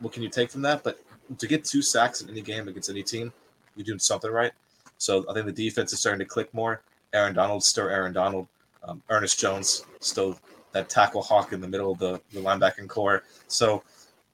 What 0.00 0.12
can 0.12 0.22
you 0.22 0.28
take 0.28 0.50
from 0.50 0.62
that? 0.62 0.82
But 0.82 0.98
to 1.38 1.46
get 1.46 1.64
two 1.64 1.82
sacks 1.82 2.20
in 2.20 2.28
any 2.28 2.40
game 2.40 2.66
against 2.66 2.90
any 2.90 3.02
team, 3.02 3.32
you're 3.76 3.84
doing 3.84 3.98
something 3.98 4.30
right. 4.30 4.52
So 4.98 5.24
I 5.30 5.34
think 5.34 5.46
the 5.46 5.52
defense 5.52 5.92
is 5.92 6.00
starting 6.00 6.18
to 6.18 6.24
click 6.24 6.52
more. 6.52 6.82
Aaron 7.12 7.34
Donald 7.34 7.62
still 7.62 7.88
Aaron 7.88 8.12
Donald. 8.12 8.48
Um, 8.82 9.02
Ernest 9.10 9.38
Jones 9.38 9.84
still 10.00 10.38
that 10.72 10.88
tackle 10.88 11.22
hawk 11.22 11.52
in 11.52 11.60
the 11.60 11.68
middle 11.68 11.92
of 11.92 11.98
the, 11.98 12.20
the 12.32 12.40
linebacking 12.40 12.88
corps. 12.88 13.22
So 13.46 13.82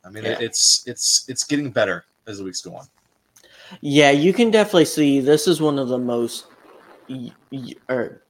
I 0.04 0.10
mean, 0.10 0.24
yeah. 0.24 0.38
it's 0.40 0.84
it's 0.86 1.24
it's 1.28 1.44
getting 1.44 1.70
better 1.70 2.04
as 2.26 2.38
the 2.38 2.44
weeks 2.44 2.62
go 2.62 2.74
on. 2.74 2.86
Yeah, 3.80 4.10
you 4.10 4.32
can 4.32 4.50
definitely 4.50 4.84
see 4.86 5.20
this 5.20 5.46
is 5.46 5.60
one 5.60 5.78
of 5.78 5.88
the 5.88 5.98
most, 5.98 6.46
or 7.88 8.22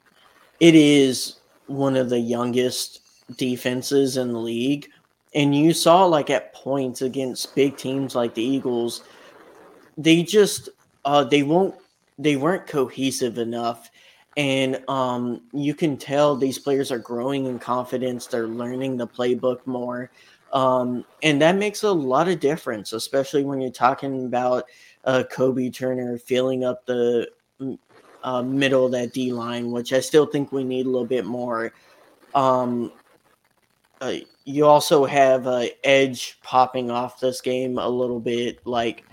it 0.60 0.74
is 0.74 1.36
one 1.66 1.96
of 1.96 2.10
the 2.10 2.18
youngest 2.18 3.00
defenses 3.36 4.16
in 4.16 4.32
the 4.32 4.38
league. 4.38 4.88
And 5.34 5.54
you 5.54 5.72
saw 5.72 6.04
like 6.06 6.30
at 6.30 6.54
points 6.54 7.02
against 7.02 7.54
big 7.54 7.76
teams 7.76 8.14
like 8.14 8.34
the 8.34 8.42
Eagles, 8.42 9.02
they 9.98 10.22
just 10.22 10.68
uh 11.04 11.24
they 11.24 11.42
won't 11.42 11.74
they 12.18 12.36
weren't 12.36 12.66
cohesive 12.66 13.38
enough. 13.38 13.90
And 14.36 14.82
um 14.88 15.42
you 15.52 15.74
can 15.74 15.96
tell 15.96 16.36
these 16.36 16.58
players 16.58 16.90
are 16.92 16.98
growing 16.98 17.46
in 17.46 17.58
confidence, 17.58 18.26
they're 18.26 18.48
learning 18.48 18.96
the 18.96 19.06
playbook 19.06 19.66
more. 19.66 20.10
Um, 20.52 21.04
and 21.22 21.42
that 21.42 21.56
makes 21.56 21.82
a 21.82 21.90
lot 21.90 22.28
of 22.28 22.40
difference, 22.40 22.92
especially 22.92 23.44
when 23.44 23.60
you're 23.60 23.70
talking 23.70 24.26
about 24.26 24.64
uh, 25.06 25.22
Kobie 25.32 25.72
Turner 25.72 26.18
filling 26.18 26.64
up 26.64 26.84
the 26.84 27.28
uh, 28.22 28.42
middle 28.42 28.86
of 28.86 28.92
that 28.92 29.12
D 29.12 29.32
line, 29.32 29.70
which 29.70 29.92
I 29.92 30.00
still 30.00 30.26
think 30.26 30.52
we 30.52 30.64
need 30.64 30.86
a 30.86 30.90
little 30.90 31.06
bit 31.06 31.24
more. 31.24 31.72
Um, 32.34 32.92
uh, 34.00 34.14
you 34.44 34.66
also 34.66 35.04
have 35.06 35.46
uh, 35.46 35.66
Edge 35.84 36.38
popping 36.42 36.90
off 36.90 37.20
this 37.20 37.40
game 37.40 37.78
a 37.78 37.88
little 37.88 38.20
bit, 38.20 38.58
like, 38.66 39.04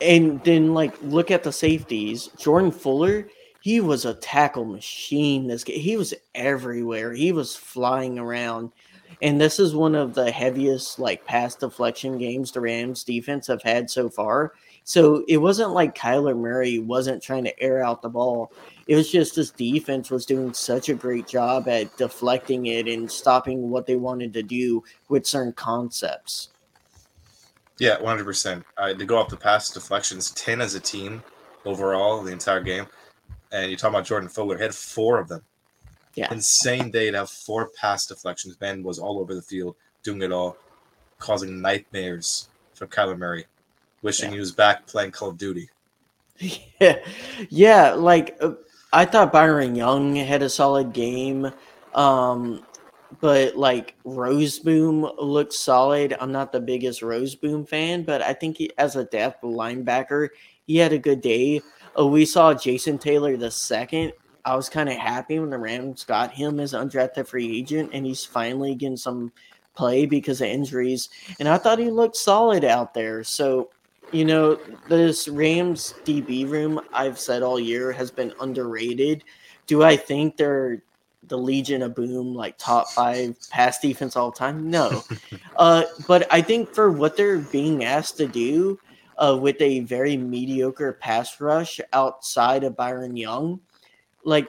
and 0.00 0.42
then 0.44 0.72
like 0.74 0.94
look 1.02 1.30
at 1.30 1.42
the 1.42 1.52
safeties. 1.52 2.28
Jordan 2.38 2.70
Fuller, 2.70 3.28
he 3.60 3.80
was 3.80 4.04
a 4.04 4.14
tackle 4.14 4.64
machine. 4.64 5.48
This 5.48 5.64
game, 5.64 5.80
he 5.80 5.96
was 5.96 6.14
everywhere. 6.34 7.12
He 7.12 7.32
was 7.32 7.56
flying 7.56 8.18
around. 8.18 8.72
And 9.20 9.40
this 9.40 9.58
is 9.58 9.74
one 9.74 9.94
of 9.94 10.14
the 10.14 10.30
heaviest 10.30 10.98
like 10.98 11.24
pass 11.24 11.54
deflection 11.54 12.18
games 12.18 12.52
the 12.52 12.60
Rams 12.60 13.04
defense 13.04 13.46
have 13.48 13.62
had 13.62 13.90
so 13.90 14.08
far. 14.08 14.52
So 14.84 15.24
it 15.28 15.38
wasn't 15.38 15.72
like 15.72 15.94
Kyler 15.94 16.38
Murray 16.38 16.78
wasn't 16.78 17.22
trying 17.22 17.44
to 17.44 17.62
air 17.62 17.84
out 17.84 18.00
the 18.00 18.08
ball. 18.08 18.52
It 18.86 18.96
was 18.96 19.10
just 19.10 19.36
this 19.36 19.50
defense 19.50 20.10
was 20.10 20.24
doing 20.24 20.54
such 20.54 20.88
a 20.88 20.94
great 20.94 21.26
job 21.26 21.68
at 21.68 21.94
deflecting 21.98 22.66
it 22.66 22.88
and 22.88 23.10
stopping 23.10 23.70
what 23.70 23.86
they 23.86 23.96
wanted 23.96 24.32
to 24.34 24.42
do 24.42 24.82
with 25.08 25.26
certain 25.26 25.52
concepts. 25.52 26.48
Yeah, 27.78 27.98
100%. 27.98 28.64
Uh, 28.76 28.94
to 28.94 29.04
go 29.04 29.18
off 29.18 29.28
the 29.28 29.36
pass 29.36 29.70
deflections, 29.70 30.30
10 30.32 30.60
as 30.60 30.74
a 30.74 30.80
team 30.80 31.22
overall 31.64 32.22
the 32.22 32.32
entire 32.32 32.62
game. 32.62 32.86
And 33.52 33.70
you 33.70 33.76
talk 33.76 33.90
about 33.90 34.04
Jordan 34.04 34.28
Fuller, 34.28 34.58
had 34.58 34.74
four 34.74 35.18
of 35.18 35.28
them. 35.28 35.42
Yeah. 36.18 36.32
Insane 36.32 36.90
day 36.90 37.12
to 37.12 37.18
have 37.18 37.30
four 37.30 37.70
pass 37.80 38.04
deflections. 38.04 38.56
Ben 38.56 38.82
was 38.82 38.98
all 38.98 39.20
over 39.20 39.36
the 39.36 39.42
field 39.42 39.76
doing 40.02 40.20
it 40.22 40.32
all, 40.32 40.56
causing 41.20 41.62
nightmares 41.62 42.48
for 42.74 42.88
Kyler 42.88 43.16
Murray, 43.16 43.46
wishing 44.02 44.30
yeah. 44.30 44.34
he 44.34 44.40
was 44.40 44.50
back 44.50 44.84
playing 44.88 45.12
Call 45.12 45.28
of 45.30 45.38
Duty. 45.38 45.70
Yeah, 46.80 46.98
yeah. 47.50 47.92
Like 47.92 48.36
uh, 48.40 48.52
I 48.92 49.04
thought 49.04 49.32
Byron 49.32 49.74
Young 49.74 50.16
had 50.16 50.42
a 50.42 50.48
solid 50.48 50.92
game, 50.92 51.52
um, 51.94 52.64
but 53.20 53.56
like 53.56 53.96
Rozeboom 54.04 55.14
looks 55.18 55.56
solid. 55.56 56.16
I'm 56.20 56.30
not 56.30 56.52
the 56.52 56.60
biggest 56.60 57.00
Rozeboom 57.00 57.68
fan, 57.68 58.04
but 58.04 58.22
I 58.22 58.34
think 58.34 58.58
he, 58.58 58.70
as 58.78 58.94
a 58.94 59.04
depth 59.04 59.42
linebacker, 59.42 60.28
he 60.64 60.76
had 60.76 60.92
a 60.92 60.98
good 60.98 61.20
day. 61.20 61.60
Uh, 61.98 62.06
we 62.06 62.24
saw 62.24 62.54
Jason 62.54 62.98
Taylor 62.98 63.36
the 63.36 63.50
second 63.50 64.12
I 64.44 64.56
was 64.56 64.68
kind 64.68 64.88
of 64.88 64.96
happy 64.96 65.38
when 65.38 65.50
the 65.50 65.58
Rams 65.58 66.04
got 66.04 66.32
him 66.32 66.60
as 66.60 66.72
undrafted 66.72 67.26
free 67.26 67.58
agent, 67.58 67.90
and 67.92 68.06
he's 68.06 68.24
finally 68.24 68.74
getting 68.74 68.96
some 68.96 69.32
play 69.74 70.06
because 70.06 70.40
of 70.40 70.48
injuries. 70.48 71.08
And 71.38 71.48
I 71.48 71.56
thought 71.56 71.78
he 71.78 71.90
looked 71.90 72.16
solid 72.16 72.64
out 72.64 72.94
there. 72.94 73.22
So, 73.22 73.70
you 74.10 74.24
know, 74.24 74.58
this 74.88 75.28
Rams 75.28 75.94
DB 76.04 76.48
room, 76.48 76.80
I've 76.92 77.18
said 77.18 77.42
all 77.42 77.60
year, 77.60 77.92
has 77.92 78.10
been 78.10 78.32
underrated. 78.40 79.22
Do 79.66 79.82
I 79.82 79.96
think 79.96 80.36
they're 80.36 80.82
the 81.28 81.38
Legion 81.38 81.82
of 81.82 81.94
Boom, 81.94 82.34
like 82.34 82.58
top 82.58 82.88
five 82.90 83.36
pass 83.50 83.78
defense 83.78 84.16
all 84.16 84.32
time? 84.32 84.68
No. 84.70 85.04
uh, 85.56 85.84
but 86.06 86.26
I 86.32 86.42
think 86.42 86.74
for 86.74 86.90
what 86.90 87.16
they're 87.16 87.38
being 87.38 87.84
asked 87.84 88.16
to 88.16 88.26
do 88.26 88.80
uh, 89.18 89.38
with 89.40 89.60
a 89.60 89.80
very 89.80 90.16
mediocre 90.16 90.92
pass 90.92 91.40
rush 91.40 91.80
outside 91.92 92.64
of 92.64 92.76
Byron 92.76 93.16
Young, 93.16 93.60
like 94.28 94.48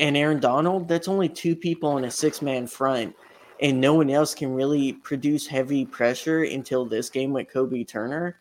and 0.00 0.16
Aaron 0.16 0.40
Donald, 0.40 0.88
that's 0.88 1.08
only 1.08 1.28
two 1.28 1.54
people 1.54 1.90
on 1.90 2.04
a 2.04 2.10
six 2.10 2.42
man 2.42 2.66
front, 2.66 3.14
and 3.60 3.80
no 3.80 3.94
one 3.94 4.10
else 4.10 4.34
can 4.34 4.52
really 4.52 4.94
produce 4.94 5.46
heavy 5.46 5.84
pressure 5.84 6.42
until 6.42 6.84
this 6.84 7.08
game 7.08 7.32
with 7.32 7.48
Kobie 7.48 7.86
Turner. 7.86 8.40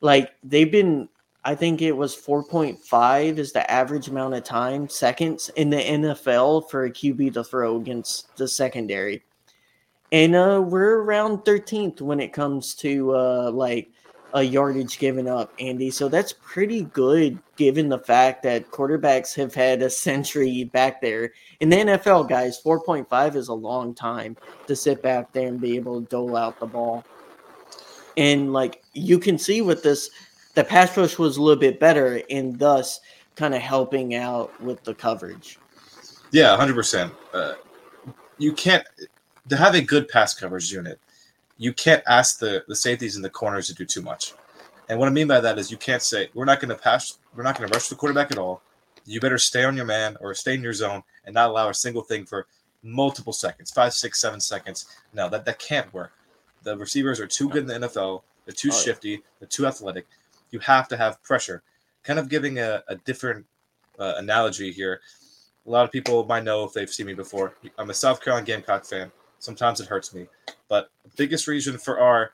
Like 0.00 0.32
they've 0.42 0.70
been, 0.70 1.08
I 1.44 1.54
think 1.54 1.80
it 1.80 1.92
was 1.92 2.16
4.5 2.16 3.38
is 3.38 3.52
the 3.52 3.70
average 3.70 4.08
amount 4.08 4.34
of 4.34 4.42
time, 4.42 4.88
seconds 4.88 5.48
in 5.56 5.70
the 5.70 5.76
NFL 5.76 6.70
for 6.70 6.84
a 6.84 6.90
QB 6.90 7.34
to 7.34 7.44
throw 7.44 7.76
against 7.76 8.36
the 8.36 8.48
secondary. 8.48 9.22
And 10.10 10.34
uh, 10.34 10.62
we're 10.64 11.02
around 11.02 11.38
13th 11.38 12.00
when 12.00 12.20
it 12.20 12.32
comes 12.32 12.74
to 12.76 13.14
uh, 13.14 13.50
like 13.52 13.90
a 14.36 14.42
yardage 14.42 14.98
given 14.98 15.26
up, 15.26 15.50
Andy. 15.58 15.90
So 15.90 16.10
that's 16.10 16.34
pretty 16.34 16.82
good 16.82 17.38
given 17.56 17.88
the 17.88 17.98
fact 17.98 18.42
that 18.42 18.70
quarterbacks 18.70 19.34
have 19.34 19.54
had 19.54 19.80
a 19.80 19.88
century 19.88 20.64
back 20.64 21.00
there. 21.00 21.32
In 21.60 21.70
the 21.70 21.76
NFL, 21.76 22.28
guys, 22.28 22.60
4.5 22.62 23.34
is 23.34 23.48
a 23.48 23.54
long 23.54 23.94
time 23.94 24.36
to 24.66 24.76
sit 24.76 25.02
back 25.02 25.32
there 25.32 25.48
and 25.48 25.58
be 25.58 25.74
able 25.76 26.02
to 26.02 26.06
dole 26.08 26.36
out 26.36 26.60
the 26.60 26.66
ball. 26.66 27.02
And 28.18 28.52
like 28.52 28.84
you 28.92 29.18
can 29.18 29.38
see 29.38 29.62
with 29.62 29.82
this, 29.82 30.10
the 30.52 30.64
pass 30.64 30.94
rush 30.98 31.18
was 31.18 31.38
a 31.38 31.42
little 31.42 31.58
bit 31.58 31.80
better 31.80 32.20
and 32.28 32.58
thus 32.58 33.00
kind 33.36 33.54
of 33.54 33.62
helping 33.62 34.14
out 34.14 34.60
with 34.60 34.84
the 34.84 34.92
coverage. 34.92 35.58
Yeah, 36.30 36.54
100%. 36.58 37.10
Uh, 37.32 37.54
you 38.36 38.52
can't, 38.52 38.84
to 39.48 39.56
have 39.56 39.74
a 39.74 39.80
good 39.80 40.08
pass 40.08 40.34
coverage 40.34 40.70
unit, 40.70 41.00
you 41.58 41.72
can't 41.72 42.02
ask 42.06 42.38
the 42.38 42.64
the 42.68 42.76
safeties 42.76 43.16
and 43.16 43.24
the 43.24 43.30
corners 43.30 43.68
to 43.68 43.74
do 43.74 43.84
too 43.84 44.02
much. 44.02 44.34
And 44.88 44.98
what 44.98 45.08
I 45.08 45.12
mean 45.12 45.26
by 45.26 45.40
that 45.40 45.58
is 45.58 45.70
you 45.70 45.76
can't 45.76 46.02
say 46.02 46.28
we're 46.34 46.44
not 46.44 46.60
going 46.60 46.68
to 46.68 46.80
pass, 46.80 47.18
we're 47.34 47.42
not 47.42 47.58
going 47.58 47.68
to 47.68 47.74
rush 47.74 47.88
the 47.88 47.96
quarterback 47.96 48.30
at 48.30 48.38
all. 48.38 48.62
You 49.04 49.20
better 49.20 49.38
stay 49.38 49.64
on 49.64 49.76
your 49.76 49.84
man 49.84 50.16
or 50.20 50.34
stay 50.34 50.54
in 50.54 50.62
your 50.62 50.72
zone 50.72 51.02
and 51.24 51.34
not 51.34 51.50
allow 51.50 51.68
a 51.68 51.74
single 51.74 52.02
thing 52.02 52.24
for 52.24 52.46
multiple 52.82 53.32
seconds, 53.32 53.70
five, 53.70 53.92
six, 53.92 54.20
seven 54.20 54.40
seconds. 54.40 54.86
No, 55.12 55.28
that 55.28 55.44
that 55.44 55.58
can't 55.58 55.92
work. 55.92 56.12
The 56.62 56.76
receivers 56.76 57.20
are 57.20 57.26
too 57.26 57.48
good 57.48 57.68
in 57.68 57.80
the 57.80 57.88
NFL. 57.88 58.22
They're 58.44 58.54
too 58.54 58.70
oh, 58.72 58.76
shifty. 58.76 59.10
Yeah. 59.10 59.16
They're 59.40 59.48
too 59.48 59.66
athletic. 59.66 60.06
You 60.50 60.58
have 60.60 60.88
to 60.88 60.96
have 60.96 61.22
pressure. 61.22 61.62
Kind 62.04 62.18
of 62.18 62.28
giving 62.28 62.58
a, 62.58 62.82
a 62.88 62.96
different 62.96 63.44
uh, 63.98 64.14
analogy 64.16 64.72
here. 64.72 65.00
A 65.66 65.70
lot 65.70 65.84
of 65.84 65.90
people 65.90 66.24
might 66.26 66.44
know 66.44 66.64
if 66.64 66.72
they've 66.72 66.88
seen 66.88 67.06
me 67.06 67.14
before. 67.14 67.54
I'm 67.78 67.90
a 67.90 67.94
South 67.94 68.22
Carolina 68.22 68.46
Gamecock 68.46 68.84
fan. 68.84 69.10
Sometimes 69.38 69.80
it 69.80 69.88
hurts 69.88 70.14
me. 70.14 70.26
But 70.68 70.90
the 71.04 71.10
biggest 71.16 71.46
reason 71.46 71.78
for 71.78 72.00
our 72.00 72.32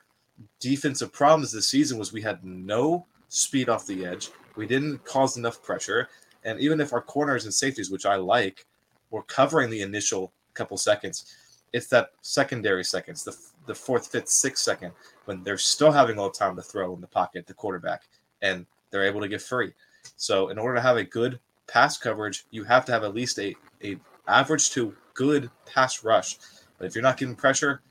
defensive 0.59 1.11
problems 1.11 1.51
this 1.51 1.67
season 1.67 1.97
was 1.97 2.11
we 2.11 2.21
had 2.21 2.43
no 2.43 3.05
speed 3.29 3.69
off 3.69 3.87
the 3.87 4.05
edge, 4.05 4.29
We 4.55 4.67
didn't 4.67 5.03
cause 5.03 5.37
enough 5.37 5.63
pressure. 5.63 6.07
And 6.43 6.59
even 6.59 6.79
if 6.79 6.93
our 6.93 7.01
corners 7.01 7.45
and 7.45 7.53
safeties, 7.53 7.89
which 7.89 8.05
I 8.05 8.15
like, 8.15 8.65
were 9.09 9.23
covering 9.23 9.69
the 9.69 9.81
initial 9.81 10.31
couple 10.53 10.77
seconds, 10.77 11.35
it's 11.73 11.87
that 11.87 12.11
secondary 12.21 12.83
seconds, 12.83 13.23
the, 13.23 13.35
the 13.65 13.73
fourth, 13.73 14.07
fifth, 14.07 14.29
sixth 14.29 14.63
second, 14.63 14.91
when 15.25 15.43
they're 15.43 15.57
still 15.57 15.91
having 15.91 16.19
all 16.19 16.29
the 16.29 16.37
time 16.37 16.55
to 16.55 16.61
throw 16.61 16.93
in 16.93 17.01
the 17.01 17.07
pocket, 17.07 17.47
the 17.47 17.53
quarterback, 17.53 18.03
and 18.41 18.65
they're 18.91 19.05
able 19.05 19.21
to 19.21 19.27
get 19.27 19.41
free. 19.41 19.73
So 20.17 20.49
in 20.49 20.59
order 20.59 20.75
to 20.75 20.81
have 20.81 20.97
a 20.97 21.03
good 21.03 21.39
pass 21.67 21.97
coverage, 21.97 22.45
you 22.51 22.63
have 22.63 22.85
to 22.85 22.91
have 22.91 23.03
at 23.03 23.15
least 23.15 23.39
a, 23.39 23.55
a 23.83 23.97
average 24.27 24.69
to 24.71 24.95
good 25.13 25.49
pass 25.65 26.03
rush. 26.03 26.37
But 26.83 26.87
if 26.87 26.95
you're 26.95 27.01
not 27.01 27.15
getting 27.15 27.33
pressure, 27.33 27.81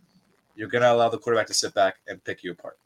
you're 0.54 0.68
going 0.68 0.82
to 0.82 0.92
allow 0.92 1.08
the 1.08 1.16
quarterback 1.16 1.46
to 1.46 1.54
sit 1.54 1.72
back 1.72 1.94
and 2.08 2.22
pick 2.24 2.44
you 2.44 2.52
apart. 2.52 2.76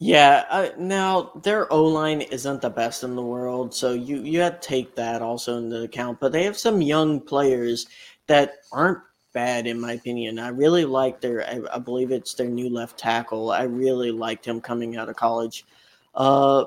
Yeah, 0.00 0.44
uh, 0.50 0.70
now 0.76 1.30
their 1.44 1.72
O 1.72 1.84
line 1.84 2.20
isn't 2.20 2.60
the 2.60 2.68
best 2.68 3.04
in 3.04 3.14
the 3.14 3.22
world, 3.22 3.72
so 3.72 3.92
you 3.92 4.22
you 4.24 4.40
have 4.40 4.58
to 4.58 4.68
take 4.68 4.96
that 4.96 5.22
also 5.22 5.58
into 5.58 5.84
account. 5.84 6.18
But 6.18 6.32
they 6.32 6.42
have 6.42 6.58
some 6.58 6.82
young 6.82 7.20
players 7.20 7.86
that 8.26 8.54
aren't 8.72 8.98
bad 9.32 9.68
in 9.68 9.80
my 9.80 9.92
opinion. 9.92 10.40
I 10.40 10.48
really 10.48 10.84
like 10.84 11.20
their 11.20 11.48
I, 11.48 11.60
I 11.72 11.78
believe 11.78 12.10
it's 12.10 12.34
their 12.34 12.48
new 12.48 12.68
left 12.68 12.98
tackle. 12.98 13.52
I 13.52 13.62
really 13.62 14.10
liked 14.10 14.44
him 14.44 14.60
coming 14.60 14.96
out 14.96 15.08
of 15.08 15.14
college. 15.14 15.64
Uh, 16.12 16.64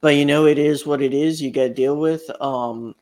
but 0.00 0.16
you 0.16 0.24
know 0.24 0.46
it 0.46 0.58
is 0.58 0.86
what 0.86 1.02
it 1.02 1.12
is. 1.12 1.42
You 1.42 1.50
got 1.50 1.64
to 1.64 1.74
deal 1.74 1.96
with. 1.96 2.30
Um, 2.40 2.94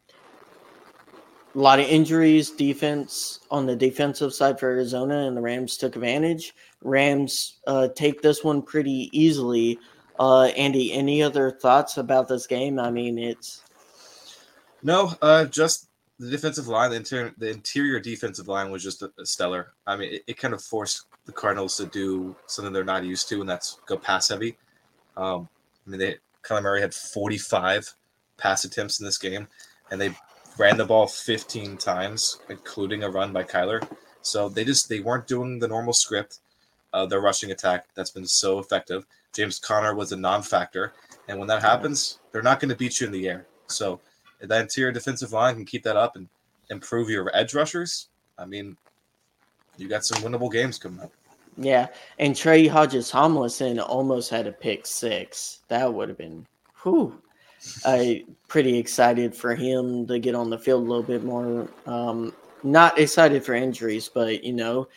a 1.54 1.58
lot 1.58 1.80
of 1.80 1.86
injuries, 1.86 2.50
defense 2.50 3.40
on 3.50 3.66
the 3.66 3.76
defensive 3.76 4.32
side 4.32 4.58
for 4.58 4.70
Arizona, 4.70 5.26
and 5.26 5.36
the 5.36 5.40
Rams 5.40 5.76
took 5.76 5.96
advantage. 5.96 6.54
Rams 6.82 7.58
uh, 7.66 7.88
take 7.94 8.22
this 8.22 8.42
one 8.42 8.62
pretty 8.62 9.10
easily. 9.12 9.78
Uh, 10.18 10.44
Andy, 10.56 10.92
any 10.92 11.22
other 11.22 11.50
thoughts 11.50 11.96
about 11.96 12.28
this 12.28 12.46
game? 12.46 12.78
I 12.78 12.90
mean, 12.90 13.18
it's 13.18 13.62
no, 14.82 15.12
uh, 15.20 15.44
just 15.44 15.88
the 16.18 16.30
defensive 16.30 16.68
line. 16.68 16.90
The 16.90 16.96
interior, 16.96 17.34
the 17.36 17.50
interior 17.50 18.00
defensive 18.00 18.48
line 18.48 18.70
was 18.70 18.82
just 18.82 19.02
a, 19.02 19.12
a 19.18 19.26
stellar. 19.26 19.72
I 19.86 19.96
mean, 19.96 20.14
it, 20.14 20.24
it, 20.26 20.38
kind 20.38 20.54
of 20.54 20.62
forced 20.62 21.06
the 21.26 21.32
Cardinals 21.32 21.76
to 21.76 21.86
do 21.86 22.34
something 22.46 22.72
they're 22.72 22.84
not 22.84 23.04
used 23.04 23.28
to, 23.28 23.40
and 23.40 23.48
that's 23.48 23.78
go 23.86 23.96
pass 23.96 24.28
heavy. 24.28 24.56
Um, 25.16 25.48
I 25.86 25.90
mean, 25.90 26.00
they 26.00 26.16
Kyler 26.42 26.62
Murray 26.62 26.80
had 26.80 26.94
45 26.94 27.94
pass 28.38 28.64
attempts 28.64 29.00
in 29.00 29.06
this 29.06 29.18
game, 29.18 29.48
and 29.90 30.00
they 30.00 30.14
ran 30.58 30.76
the 30.76 30.84
ball 30.84 31.06
15 31.06 31.76
times, 31.76 32.38
including 32.48 33.02
a 33.02 33.10
run 33.10 33.32
by 33.32 33.42
Kyler. 33.42 33.86
So 34.22 34.48
they 34.48 34.64
just 34.64 34.88
they 34.88 35.00
weren't 35.00 35.26
doing 35.26 35.58
the 35.58 35.68
normal 35.68 35.92
script, 35.92 36.40
uh, 36.92 37.06
their 37.06 37.20
rushing 37.20 37.50
attack 37.50 37.86
that's 37.94 38.10
been 38.10 38.26
so 38.26 38.58
effective. 38.58 39.06
James 39.32 39.58
Conner 39.58 39.94
was 39.94 40.12
a 40.12 40.16
non-factor, 40.16 40.92
and 41.28 41.38
when 41.38 41.48
that 41.48 41.62
happens, 41.62 42.20
they're 42.30 42.42
not 42.42 42.60
going 42.60 42.68
to 42.68 42.76
beat 42.76 43.00
you 43.00 43.06
in 43.06 43.12
the 43.12 43.28
air. 43.28 43.46
So 43.66 44.00
if 44.40 44.48
that 44.48 44.60
interior 44.60 44.92
defensive 44.92 45.32
line 45.32 45.54
can 45.54 45.64
keep 45.64 45.82
that 45.84 45.96
up 45.96 46.16
and 46.16 46.28
improve 46.70 47.08
your 47.08 47.34
edge 47.34 47.54
rushers, 47.54 48.08
I 48.38 48.44
mean, 48.44 48.76
you 49.76 49.88
got 49.88 50.04
some 50.04 50.22
winnable 50.22 50.52
games 50.52 50.78
coming 50.78 51.00
up. 51.00 51.12
Yeah, 51.56 51.88
and 52.18 52.34
Tre 52.34 52.66
Hodges-Tomlinson 52.66 53.78
almost 53.78 54.30
had 54.30 54.46
a 54.46 54.52
pick 54.52 54.86
six. 54.86 55.60
That 55.68 55.92
would 55.92 56.08
have 56.08 56.18
been, 56.18 56.46
whew. 56.82 57.20
I 57.84 58.24
pretty 58.48 58.78
excited 58.78 59.34
for 59.34 59.54
him 59.54 60.06
to 60.06 60.18
get 60.18 60.34
on 60.34 60.50
the 60.50 60.58
field 60.58 60.84
a 60.84 60.88
little 60.88 61.02
bit 61.02 61.24
more. 61.24 61.68
Um, 61.86 62.34
not 62.62 62.98
excited 62.98 63.44
for 63.44 63.54
injuries, 63.54 64.08
but 64.12 64.44
you 64.44 64.52
know, 64.52 64.88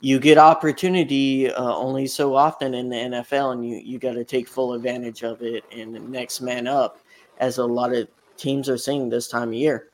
you 0.00 0.18
get 0.18 0.38
opportunity 0.38 1.50
uh, 1.50 1.74
only 1.74 2.06
so 2.06 2.34
often 2.34 2.74
in 2.74 2.88
the 2.88 2.96
NFL, 2.96 3.52
and 3.52 3.68
you 3.68 3.76
you 3.76 3.98
got 3.98 4.12
to 4.12 4.24
take 4.24 4.48
full 4.48 4.72
advantage 4.74 5.22
of 5.22 5.42
it 5.42 5.64
and 5.72 5.94
the 5.94 6.00
next 6.00 6.40
man 6.40 6.66
up, 6.66 7.00
as 7.38 7.58
a 7.58 7.64
lot 7.64 7.92
of 7.94 8.08
teams 8.36 8.68
are 8.68 8.78
saying 8.78 9.08
this 9.08 9.28
time 9.28 9.48
of 9.48 9.54
year. 9.54 9.88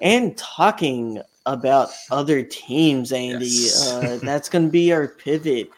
And 0.00 0.36
talking 0.36 1.22
about 1.46 1.90
other 2.10 2.42
teams, 2.42 3.12
Andy, 3.12 3.46
yes. 3.46 3.92
uh, 3.92 4.18
that's 4.22 4.48
going 4.48 4.66
to 4.66 4.70
be 4.70 4.92
our 4.92 5.08
pivot. 5.08 5.70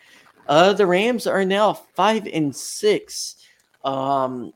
Uh, 0.49 0.73
the 0.73 0.87
Rams 0.87 1.27
are 1.27 1.45
now 1.45 1.75
five 1.75 2.27
and 2.27 2.55
six. 2.55 3.37
Um, 3.85 4.53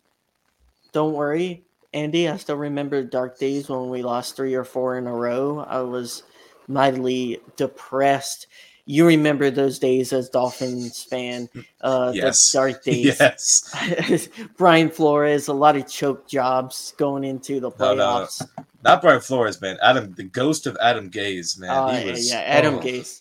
don't 0.93 1.15
worry, 1.15 1.65
Andy. 1.93 2.29
I 2.29 2.37
still 2.37 2.57
remember 2.57 3.03
dark 3.03 3.39
days 3.39 3.69
when 3.69 3.89
we 3.89 4.03
lost 4.03 4.37
three 4.37 4.55
or 4.55 4.65
four 4.65 4.99
in 4.99 5.07
a 5.07 5.15
row. 5.15 5.61
I 5.61 5.81
was 5.81 6.23
mightily 6.69 7.41
depressed. 7.57 8.47
You 8.85 9.07
remember 9.07 9.51
those 9.51 9.79
days 9.79 10.13
as 10.13 10.29
Dolphins 10.29 11.05
fan, 11.05 11.49
uh, 11.83 12.13
yes. 12.15 12.51
the 12.51 12.59
dark 12.59 12.85
days. 12.85 13.17
Yes. 13.21 14.29
Brian 14.57 14.91
Flores, 14.91 15.49
a 15.49 15.53
lot 15.53 15.77
of 15.77 15.89
choke 15.89 16.29
jobs 16.29 16.93
going 16.97 17.25
into 17.25 17.61
the 17.61 17.71
playoffs. 17.71 18.41
No, 18.41 18.47
no. 18.59 18.65
Not 18.85 19.03
Brian 19.03 19.21
Flores, 19.21 19.61
man. 19.61 19.79
Adam, 19.83 20.13
the 20.15 20.25
ghost 20.25 20.67
of 20.67 20.77
Adam 20.81 21.11
Gase, 21.11 21.59
man. 21.59 21.71
Uh, 21.71 22.11
was, 22.11 22.29
yeah, 22.29 22.41
Adam 22.41 22.75
oh. 22.77 22.81
Gase. 22.81 23.21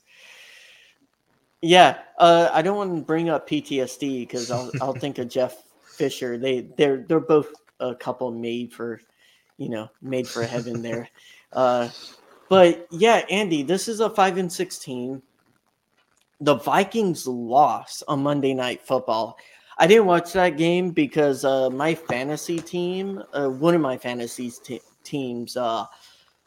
Yeah, 1.61 1.99
uh, 2.17 2.49
I 2.51 2.63
don't 2.63 2.75
want 2.75 2.95
to 2.95 3.01
bring 3.03 3.29
up 3.29 3.47
PTSD 3.47 4.21
because 4.21 4.49
I'll 4.49 4.71
I'll 4.81 4.93
think 4.93 5.19
of 5.19 5.29
Jeff 5.29 5.55
Fisher. 5.83 6.39
They 6.39 6.61
they're 6.75 7.05
they're 7.07 7.19
both 7.19 7.53
a 7.81 7.95
couple 7.95 8.31
made 8.31 8.71
for, 8.71 9.01
you 9.57 9.69
know, 9.69 9.89
made 10.01 10.27
for 10.27 10.43
heaven 10.43 10.81
there. 10.81 11.09
Uh, 11.51 11.89
but 12.47 12.87
yeah, 12.91 13.25
Andy, 13.29 13.63
this 13.63 13.87
is 13.87 13.99
a 13.99 14.09
five 14.09 14.37
and 14.37 14.51
sixteen. 14.51 15.21
The 16.39 16.55
Vikings 16.55 17.27
lost 17.27 18.03
on 18.07 18.23
Monday 18.23 18.53
Night 18.53 18.81
Football. 18.81 19.37
I 19.77 19.87
didn't 19.87 20.05
watch 20.05 20.33
that 20.33 20.57
game 20.57 20.91
because 20.91 21.43
uh, 21.43 21.69
my 21.69 21.95
fantasy 21.95 22.59
team, 22.59 23.23
uh, 23.33 23.47
one 23.47 23.73
of 23.73 23.81
my 23.81 23.97
fantasy 23.97 24.51
te- 24.63 24.81
teams, 25.03 25.57
uh, 25.57 25.85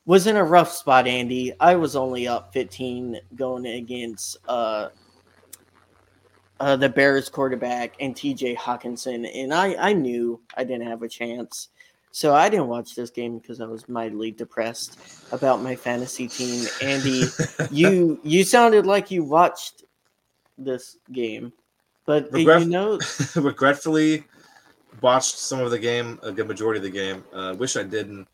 was 0.07 0.27
in 0.27 0.37
a 0.37 0.45
rough 0.45 0.71
spot. 0.71 1.07
Andy, 1.07 1.53
I 1.61 1.75
was 1.75 1.97
only 1.97 2.29
up 2.29 2.53
15 2.53 3.19
going 3.35 3.67
against 3.67 4.37
uh, 6.65 6.77
the 6.77 6.89
Bears 6.89 7.29
quarterback 7.29 7.95
and 8.01 8.15
TJ 8.15 8.57
Hockenson, 8.57 9.31
and 9.35 9.53
I, 9.53 9.75
I 9.75 9.93
knew 9.93 10.41
I 10.57 10.65
didn't 10.65 10.87
have 10.87 11.03
a 11.03 11.09
chance. 11.09 11.69
So 12.11 12.35
I 12.35 12.49
didn't 12.49 12.69
watch 12.69 12.95
this 12.95 13.11
game 13.11 13.37
because 13.39 13.61
I 13.61 13.67
was 13.67 13.87
mildly 13.87 14.31
depressed 14.31 14.99
about 15.31 15.61
my 15.61 15.77
fantasy 15.77 16.27
team. 16.27 16.67
Andy, 16.81 17.25
you 17.71 18.19
you 18.23 18.45
sounded 18.45 18.87
like 18.87 19.11
you 19.11 19.25
watched 19.25 19.85
this 20.57 20.97
game, 21.13 21.53
but 22.07 22.33
Regret- 22.33 22.63
you 22.63 22.69
know, 22.69 22.99
regretfully 23.37 24.25
watched 25.03 25.37
some 25.37 25.61
of 25.61 25.71
the 25.71 25.79
game, 25.79 26.19
a 26.23 26.33
good 26.33 26.49
majority 26.49 26.79
of 26.79 26.85
the 26.85 26.91
game. 26.91 27.23
Uh, 27.35 27.55
wish 27.59 27.77
I 27.77 27.83
didn't. 27.83 28.27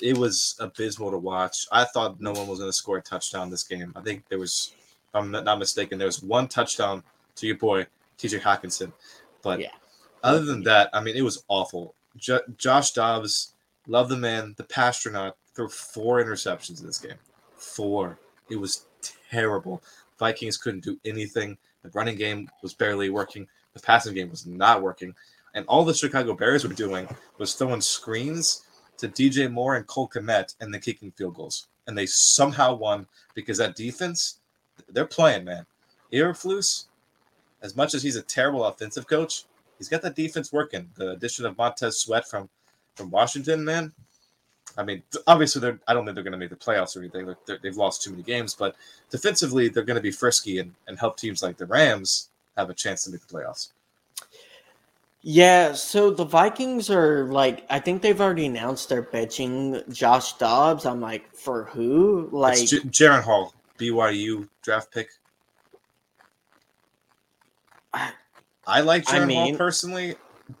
It 0.00 0.16
was 0.16 0.56
abysmal 0.58 1.10
to 1.10 1.18
watch. 1.18 1.66
I 1.70 1.84
thought 1.84 2.18
no 2.18 2.32
one 2.32 2.46
was 2.46 2.60
going 2.60 2.70
to 2.70 2.76
score 2.76 2.96
a 2.96 3.02
touchdown 3.02 3.50
this 3.50 3.64
game. 3.64 3.92
I 3.94 4.00
think 4.00 4.26
there 4.30 4.38
was, 4.38 4.72
if 4.80 5.14
I'm 5.14 5.30
not 5.30 5.58
mistaken, 5.58 5.98
there 5.98 6.06
was 6.06 6.22
one 6.22 6.48
touchdown 6.48 7.02
to 7.36 7.46
your 7.46 7.56
boy 7.56 7.86
TJ 8.18 8.40
Hockenson. 8.40 8.92
But 9.42 9.60
yeah. 9.60 9.70
other 10.22 10.44
than 10.44 10.62
that, 10.64 10.90
I 10.92 11.00
mean, 11.00 11.16
it 11.16 11.22
was 11.22 11.44
awful. 11.48 11.94
Jo- 12.16 12.40
Josh 12.56 12.92
Dobbs, 12.92 13.54
love 13.86 14.08
the 14.08 14.16
man, 14.16 14.54
the 14.56 14.64
passtronaut, 14.64 15.32
threw 15.54 15.68
four 15.68 16.22
interceptions 16.22 16.80
in 16.80 16.86
this 16.86 16.98
game. 16.98 17.18
Four. 17.54 18.18
It 18.50 18.56
was 18.56 18.86
terrible. 19.30 19.82
Vikings 20.18 20.56
couldn't 20.56 20.84
do 20.84 20.98
anything. 21.04 21.58
The 21.82 21.90
running 21.90 22.16
game 22.16 22.48
was 22.62 22.74
barely 22.74 23.10
working. 23.10 23.46
The 23.74 23.80
passing 23.80 24.14
game 24.14 24.30
was 24.30 24.46
not 24.46 24.82
working. 24.82 25.14
And 25.54 25.66
all 25.66 25.84
the 25.84 25.94
Chicago 25.94 26.34
Bears 26.34 26.64
were 26.66 26.74
doing 26.74 27.08
was 27.38 27.54
throwing 27.54 27.80
screens 27.80 28.66
to 28.98 29.08
DJ 29.08 29.50
Moore 29.50 29.76
and 29.76 29.86
Cole 29.86 30.08
Kmet 30.08 30.54
and 30.60 30.72
then 30.72 30.80
kicking 30.80 31.10
field 31.12 31.34
goals. 31.34 31.66
And 31.86 31.98
they 31.98 32.06
somehow 32.06 32.74
won 32.74 33.06
because 33.34 33.58
that 33.58 33.74
defense, 33.74 34.38
they're 34.88 35.06
playing, 35.06 35.44
man. 35.44 35.66
Eberflus, 36.12 36.84
as 37.62 37.76
much 37.76 37.94
as 37.94 38.02
he's 38.02 38.16
a 38.16 38.22
terrible 38.22 38.64
offensive 38.64 39.06
coach, 39.06 39.44
he's 39.78 39.88
got 39.88 40.02
the 40.02 40.10
defense 40.10 40.52
working. 40.52 40.90
The 40.94 41.10
addition 41.10 41.46
of 41.46 41.56
Montez 41.56 41.98
Sweat 41.98 42.28
from 42.28 42.48
from 42.94 43.10
Washington, 43.10 43.64
man. 43.64 43.92
I 44.76 44.84
mean, 44.84 45.02
obviously, 45.26 45.60
they're. 45.60 45.78
I 45.86 45.94
don't 45.94 46.04
think 46.04 46.14
they're 46.14 46.24
going 46.24 46.32
to 46.32 46.38
make 46.38 46.50
the 46.50 46.56
playoffs 46.56 46.96
or 46.96 47.00
anything. 47.00 47.34
they 47.46 47.68
have 47.68 47.76
lost 47.76 48.02
too 48.02 48.10
many 48.10 48.22
games, 48.22 48.54
but 48.54 48.76
defensively, 49.10 49.68
they're 49.68 49.82
going 49.82 49.96
to 49.96 50.02
be 50.02 50.10
frisky 50.10 50.58
and, 50.58 50.74
and 50.86 50.98
help 50.98 51.16
teams 51.16 51.42
like 51.42 51.56
the 51.56 51.66
Rams 51.66 52.30
have 52.56 52.70
a 52.70 52.74
chance 52.74 53.04
to 53.04 53.10
make 53.10 53.26
the 53.26 53.34
playoffs. 53.34 53.68
Yeah, 55.24 55.74
so 55.74 56.10
the 56.10 56.24
Vikings 56.24 56.90
are 56.90 57.26
like, 57.26 57.64
I 57.70 57.78
think 57.78 58.02
they've 58.02 58.20
already 58.20 58.46
announced 58.46 58.88
they're 58.88 59.04
benching 59.04 59.88
Josh 59.92 60.32
Dobbs. 60.34 60.84
I'm 60.84 61.00
like, 61.00 61.32
for 61.34 61.64
who? 61.64 62.28
Like 62.32 62.66
J- 62.66 62.80
Jaren 62.80 63.22
Hall, 63.22 63.54
BYU 63.78 64.48
draft 64.62 64.92
pick. 64.92 65.10
I 67.94 68.80
like 68.80 69.04
Jaren 69.04 69.22
I 69.22 69.24
mean, 69.24 69.48
Hall 69.50 69.58
personally, 69.58 70.14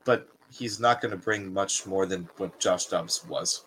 but 0.04 0.28
he's 0.50 0.80
not 0.80 1.00
going 1.00 1.12
to 1.12 1.16
bring 1.16 1.52
much 1.52 1.86
more 1.86 2.06
than 2.06 2.28
what 2.36 2.58
Josh 2.58 2.86
Dobbs 2.86 3.24
was. 3.26 3.64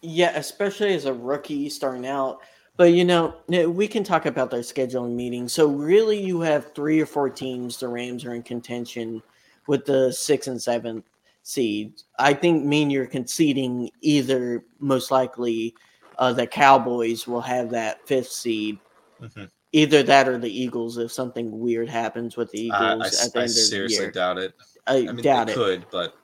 Yeah, 0.00 0.32
especially 0.36 0.94
as 0.94 1.04
a 1.04 1.12
rookie 1.12 1.68
starting 1.68 2.06
out. 2.06 2.40
But 2.76 2.92
you 2.92 3.04
know, 3.04 3.34
we 3.48 3.86
can 3.86 4.02
talk 4.02 4.26
about 4.26 4.50
their 4.50 4.60
scheduling 4.60 5.14
meeting. 5.14 5.48
So 5.48 5.68
really, 5.68 6.20
you 6.20 6.40
have 6.40 6.74
three 6.74 7.00
or 7.00 7.06
four 7.06 7.28
teams. 7.28 7.78
The 7.78 7.88
Rams 7.88 8.24
are 8.24 8.34
in 8.34 8.42
contention 8.42 9.22
with 9.66 9.84
the 9.84 10.12
sixth 10.12 10.48
and 10.48 10.60
seventh 10.60 11.04
seed. 11.42 11.94
I 12.18 12.34
think 12.34 12.64
mean 12.64 12.90
you're 12.90 13.06
conceding 13.06 13.90
either 14.00 14.64
most 14.78 15.10
likely 15.10 15.74
uh, 16.18 16.32
the 16.32 16.46
Cowboys 16.46 17.26
will 17.26 17.40
have 17.40 17.70
that 17.70 18.06
fifth 18.06 18.30
seed. 18.30 18.78
Mm-hmm. 19.20 19.44
Either 19.72 20.02
that 20.02 20.28
or 20.28 20.38
the 20.38 20.50
Eagles 20.50 20.98
if 20.98 21.10
something 21.10 21.58
weird 21.58 21.88
happens 21.88 22.36
with 22.36 22.50
the 22.50 22.66
Eagles 22.66 22.80
I, 22.80 23.22
I, 23.22 23.26
at 23.26 23.32
the 23.32 23.38
I 23.38 23.42
end 23.42 23.50
seriously 23.50 23.96
of 23.96 24.00
the 24.00 24.04
year. 24.04 24.12
doubt 24.12 24.38
it. 24.38 24.54
I, 24.86 24.96
I 24.96 25.12
mean, 25.12 25.22
doubt 25.22 25.48
it. 25.50 25.54
Could 25.54 25.86
but 25.90 26.14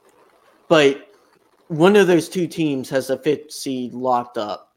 but 0.68 1.08
one 1.68 1.96
of 1.96 2.06
those 2.06 2.28
two 2.28 2.46
teams 2.46 2.88
has 2.90 3.10
a 3.10 3.18
fifth 3.18 3.52
seed 3.52 3.94
locked 3.94 4.38
up. 4.38 4.74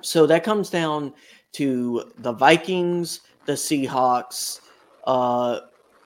So 0.00 0.26
that 0.26 0.44
comes 0.44 0.70
down 0.70 1.12
to 1.52 2.12
the 2.18 2.32
Vikings, 2.32 3.20
the 3.46 3.52
Seahawks, 3.52 4.60
uh, 5.04 5.60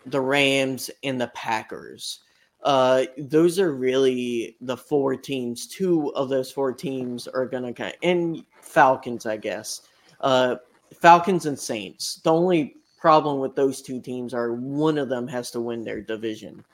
the 0.07 0.20
Rams, 0.20 0.90
and 1.03 1.20
the 1.20 1.29
Packers. 1.29 2.20
Uh, 2.62 3.05
those 3.18 3.59
are 3.59 3.72
really 3.72 4.57
the 4.61 4.77
four 4.77 5.16
teams. 5.16 5.66
Two 5.66 6.14
of 6.14 6.29
those 6.29 6.51
four 6.51 6.72
teams 6.72 7.27
are 7.27 7.46
going 7.46 7.64
to 7.64 7.72
kind 7.72 7.92
of, 7.92 7.98
and 8.03 8.44
Falcons, 8.61 9.27
I 9.27 9.37
guess. 9.37 9.83
Uh, 10.20 10.57
Falcons 11.00 11.46
and 11.46 11.59
Saints. 11.59 12.20
The 12.24 12.33
only 12.33 12.76
problem 12.98 13.40
with 13.40 13.57
those 13.57 13.83
two 13.83 14.00
teams 14.00 14.33
are 14.33 14.52
one 14.52 14.98
of 14.98 15.09
them 15.09 15.26
has 15.28 15.50
to 15.50 15.61
win 15.61 15.83
their 15.83 16.00
division. 16.00 16.64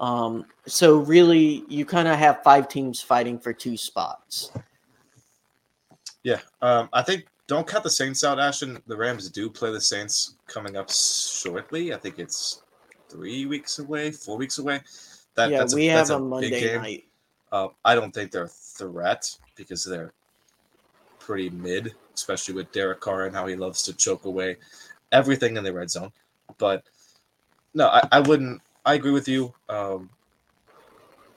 Um, 0.00 0.46
so 0.66 0.98
really, 0.98 1.64
you 1.68 1.84
kind 1.84 2.08
of 2.08 2.18
have 2.18 2.42
five 2.42 2.68
teams 2.68 3.00
fighting 3.00 3.38
for 3.38 3.52
two 3.52 3.76
spots. 3.76 4.50
Yeah, 6.22 6.40
um, 6.62 6.88
I 6.92 7.02
think 7.02 7.26
don't 7.46 7.66
cut 7.66 7.82
the 7.82 7.90
Saints 7.90 8.24
out, 8.24 8.40
Ashton. 8.40 8.82
The 8.86 8.96
Rams 8.96 9.28
do 9.28 9.50
play 9.50 9.70
the 9.70 9.80
Saints 9.80 10.36
coming 10.46 10.76
up 10.76 10.90
shortly. 10.90 11.92
I 11.92 11.96
think 11.96 12.18
it's 12.18 12.62
three 13.08 13.46
weeks 13.46 13.78
away, 13.78 14.10
four 14.10 14.36
weeks 14.36 14.58
away. 14.58 14.80
That, 15.34 15.50
yeah, 15.50 15.64
we 15.74 15.88
a, 15.88 15.92
have 15.92 16.10
a, 16.10 16.16
a 16.16 16.20
Monday 16.20 16.76
night. 16.76 17.04
Uh, 17.52 17.68
I 17.84 17.94
don't 17.94 18.12
think 18.12 18.30
they're 18.30 18.44
a 18.44 18.48
threat 18.48 19.36
because 19.56 19.84
they're 19.84 20.12
pretty 21.18 21.50
mid, 21.50 21.94
especially 22.14 22.54
with 22.54 22.72
Derek 22.72 23.00
Carr 23.00 23.26
and 23.26 23.34
how 23.34 23.46
he 23.46 23.56
loves 23.56 23.82
to 23.82 23.92
choke 23.92 24.24
away 24.24 24.56
everything 25.12 25.56
in 25.56 25.64
the 25.64 25.72
red 25.72 25.90
zone. 25.90 26.12
But 26.58 26.84
no, 27.74 27.88
I, 27.88 28.06
I 28.12 28.20
wouldn't. 28.20 28.62
I 28.84 28.94
agree 28.94 29.12
with 29.12 29.28
you. 29.28 29.52
Um, 29.68 30.10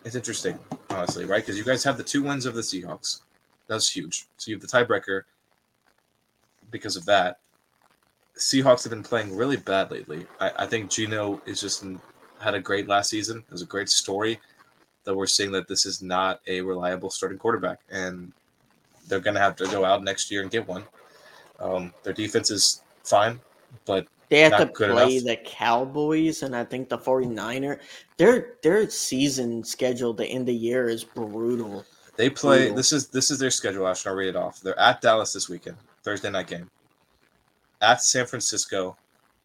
it's 0.04 0.16
interesting, 0.16 0.58
honestly, 0.90 1.26
right? 1.26 1.44
Because 1.44 1.58
you 1.58 1.64
guys 1.64 1.84
have 1.84 1.98
the 1.98 2.04
two 2.04 2.24
wins 2.24 2.46
of 2.46 2.54
the 2.54 2.62
Seahawks. 2.62 3.22
That's 3.68 3.90
huge. 3.90 4.28
So 4.38 4.52
you 4.52 4.56
have 4.56 4.62
the 4.62 4.68
tiebreaker 4.68 5.24
because 6.72 6.96
of 6.96 7.06
that. 7.06 7.40
Seahawks 8.38 8.84
have 8.84 8.92
been 8.92 9.04
playing 9.04 9.36
really 9.36 9.58
bad 9.58 9.92
lately. 9.92 10.26
I, 10.40 10.52
I 10.60 10.66
think 10.68 10.90
Geno 10.90 11.42
is 11.46 11.60
just 11.60 11.84
had 12.40 12.54
a 12.54 12.60
great 12.60 12.88
last 12.88 13.10
season. 13.10 13.40
It 13.40 13.52
was 13.52 13.64
a 13.64 13.66
great 13.66 13.90
story 13.90 14.40
that 15.06 15.16
we're 15.16 15.26
seeing 15.26 15.52
that 15.54 15.68
this 15.68 15.86
is 15.86 16.02
not 16.02 16.42
a 16.48 16.62
reliable 16.62 17.10
starting 17.10 17.38
quarterback, 17.38 17.80
and 17.90 18.32
they're 19.08 19.20
going 19.20 19.36
to 19.36 19.40
have 19.42 19.56
to 19.58 19.66
go 19.68 19.86
out 19.86 20.04
next 20.04 20.32
year 20.32 20.42
and 20.42 20.52
get 20.52 20.68
one. 20.68 20.84
Um, 21.60 21.94
their 22.04 22.14
defense 22.14 22.52
is 22.52 22.82
fine, 23.04 23.40
but 23.86 24.08
they 24.30 24.42
have 24.42 24.58
to 24.58 24.68
play 24.68 25.18
enough. 25.18 25.26
the 25.26 25.38
Cowboys 25.46 26.44
and 26.44 26.56
I 26.56 26.64
think 26.66 26.90
the 26.90 26.98
49er. 26.98 27.80
Their 28.18 28.56
their 28.62 28.90
season 28.90 29.64
schedule 29.64 30.14
to 30.16 30.26
end 30.26 30.48
the 30.48 30.54
year 30.54 30.90
is 30.90 31.04
brutal. 31.04 31.86
They 32.16 32.30
play 32.30 32.60
brutal. 32.60 32.76
this 32.76 32.92
is 32.92 33.08
this 33.08 33.32
is 33.32 33.40
their 33.40 33.52
schedule, 33.52 33.88
Ashton. 33.88 34.12
I'll 34.12 34.18
read 34.18 34.30
it 34.30 34.36
off. 34.36 34.60
They're 34.60 34.80
at 34.80 35.02
Dallas 35.02 35.34
this 35.34 35.50
weekend, 35.50 35.78
Thursday 36.04 36.30
night 36.30 36.48
game. 36.48 36.70
At 37.82 38.02
San 38.02 38.26
Francisco, 38.26 38.98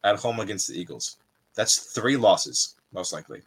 at 0.05 0.17
home 0.17 0.41
against 0.41 0.69
the 0.69 0.79
Eagles. 0.79 1.19
That's 1.55 1.77
three 1.77 2.17
losses, 2.17 2.77
most 2.93 3.13
likely. 3.13 3.43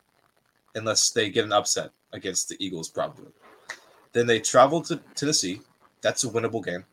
Unless 0.75 1.11
they 1.11 1.29
get 1.29 1.45
an 1.45 1.53
upset 1.53 1.91
against 2.13 2.49
the 2.49 2.55
Eagles, 2.59 2.89
probably. 2.89 3.31
Then 4.13 4.27
they 4.27 4.39
travel 4.39 4.81
to 4.83 4.97
Tennessee. 5.15 5.61
That's 6.05 6.23
a 6.23 6.29
winnable 6.29 6.63
game. 6.63 6.85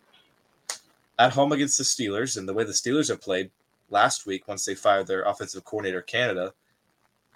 At 1.19 1.35
home 1.35 1.53
against 1.53 1.77
the 1.77 1.85
Steelers, 1.85 2.39
and 2.39 2.49
the 2.49 2.55
way 2.55 2.65
the 2.65 2.73
Steelers 2.73 3.11
have 3.11 3.21
played, 3.21 3.51
last 3.91 4.25
week 4.25 4.49
once 4.49 4.65
they 4.65 4.75
fired 4.75 5.07
their 5.07 5.25
offensive 5.25 5.67
coordinator 5.67 6.01
Canada. 6.01 6.55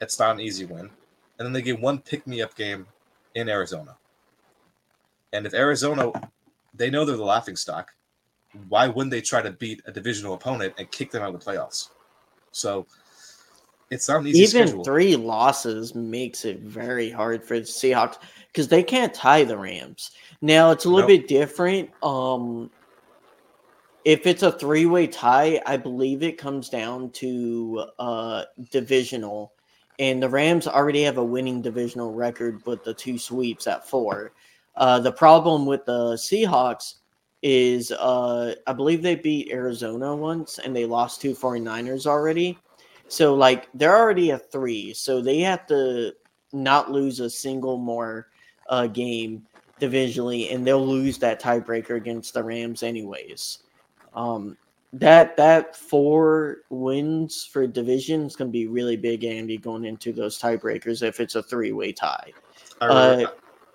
It's 0.00 0.18
not 0.18 0.36
an 0.36 0.40
easy 0.40 0.64
win. 0.64 0.88
And 1.38 1.44
then 1.44 1.52
they 1.52 1.60
get 1.60 1.78
one 1.78 1.98
pick 1.98 2.26
me 2.26 2.40
up 2.40 2.56
game 2.56 2.86
in 3.34 3.50
Arizona. 3.50 3.98
And 5.34 5.44
if 5.44 5.52
Arizona, 5.52 6.12
they 6.72 6.88
know 6.88 7.04
they're 7.04 7.14
the 7.14 7.24
laughing 7.24 7.56
stock, 7.56 7.92
why 8.70 8.88
wouldn't 8.88 9.10
they 9.10 9.20
try 9.20 9.42
to 9.42 9.50
beat 9.50 9.82
a 9.84 9.92
divisional 9.92 10.32
opponent 10.32 10.72
and 10.78 10.90
kick 10.90 11.10
them 11.10 11.22
out 11.22 11.34
of 11.34 11.44
the 11.44 11.50
playoffs? 11.50 11.90
So 12.52 12.86
it's 13.90 14.08
not 14.08 14.26
easy 14.26 14.40
Even 14.40 14.68
schedule. 14.68 14.84
three 14.84 15.16
losses 15.16 15.94
makes 15.94 16.44
it 16.44 16.60
very 16.60 17.10
hard 17.10 17.44
for 17.44 17.58
the 17.58 17.64
Seahawks 17.64 18.18
because 18.48 18.68
they 18.68 18.82
can't 18.82 19.14
tie 19.14 19.44
the 19.44 19.56
Rams. 19.56 20.10
Now 20.40 20.70
it's 20.70 20.84
a 20.84 20.88
little 20.88 21.08
nope. 21.08 21.20
bit 21.20 21.28
different. 21.28 21.90
Um, 22.02 22.70
if 24.04 24.26
it's 24.26 24.42
a 24.42 24.52
three 24.52 24.86
way 24.86 25.06
tie, 25.06 25.60
I 25.66 25.76
believe 25.76 26.22
it 26.22 26.38
comes 26.38 26.68
down 26.68 27.10
to 27.10 27.86
uh, 27.98 28.44
divisional. 28.70 29.52
And 29.98 30.22
the 30.22 30.28
Rams 30.28 30.66
already 30.66 31.02
have 31.02 31.16
a 31.16 31.24
winning 31.24 31.62
divisional 31.62 32.12
record 32.12 32.64
with 32.66 32.84
the 32.84 32.92
two 32.92 33.18
sweeps 33.18 33.66
at 33.66 33.88
four. 33.88 34.32
Uh, 34.76 35.00
the 35.00 35.12
problem 35.12 35.64
with 35.64 35.84
the 35.86 36.14
Seahawks 36.14 36.96
is 37.42 37.92
uh, 37.92 38.54
I 38.66 38.72
believe 38.72 39.02
they 39.02 39.14
beat 39.14 39.50
Arizona 39.50 40.14
once 40.14 40.58
and 40.58 40.74
they 40.74 40.84
lost 40.84 41.20
to 41.22 41.34
49ers 41.34 42.06
already. 42.06 42.58
So, 43.08 43.34
like, 43.34 43.68
they're 43.74 43.96
already 43.96 44.30
a 44.30 44.38
three. 44.38 44.92
So 44.94 45.20
they 45.20 45.40
have 45.40 45.66
to 45.66 46.12
not 46.52 46.90
lose 46.90 47.20
a 47.20 47.30
single 47.30 47.78
more 47.78 48.28
uh, 48.68 48.86
game 48.86 49.46
divisionally, 49.80 50.52
and 50.52 50.66
they'll 50.66 50.86
lose 50.86 51.18
that 51.18 51.40
tiebreaker 51.40 51.96
against 51.96 52.34
the 52.34 52.42
Rams, 52.42 52.82
anyways. 52.82 53.58
Um, 54.14 54.56
that 54.92 55.36
that 55.36 55.76
four 55.76 56.58
wins 56.70 57.44
for 57.44 57.66
division 57.66 58.22
is 58.22 58.36
going 58.36 58.48
to 58.48 58.52
be 58.52 58.66
really 58.66 58.96
big, 58.96 59.24
Andy, 59.24 59.58
going 59.58 59.84
into 59.84 60.12
those 60.12 60.40
tiebreakers 60.40 61.02
if 61.02 61.20
it's 61.20 61.34
a 61.34 61.42
three 61.42 61.72
way 61.72 61.92
tie. 61.92 62.32
I 62.80 62.86
really, 62.86 63.24
uh, 63.26 63.30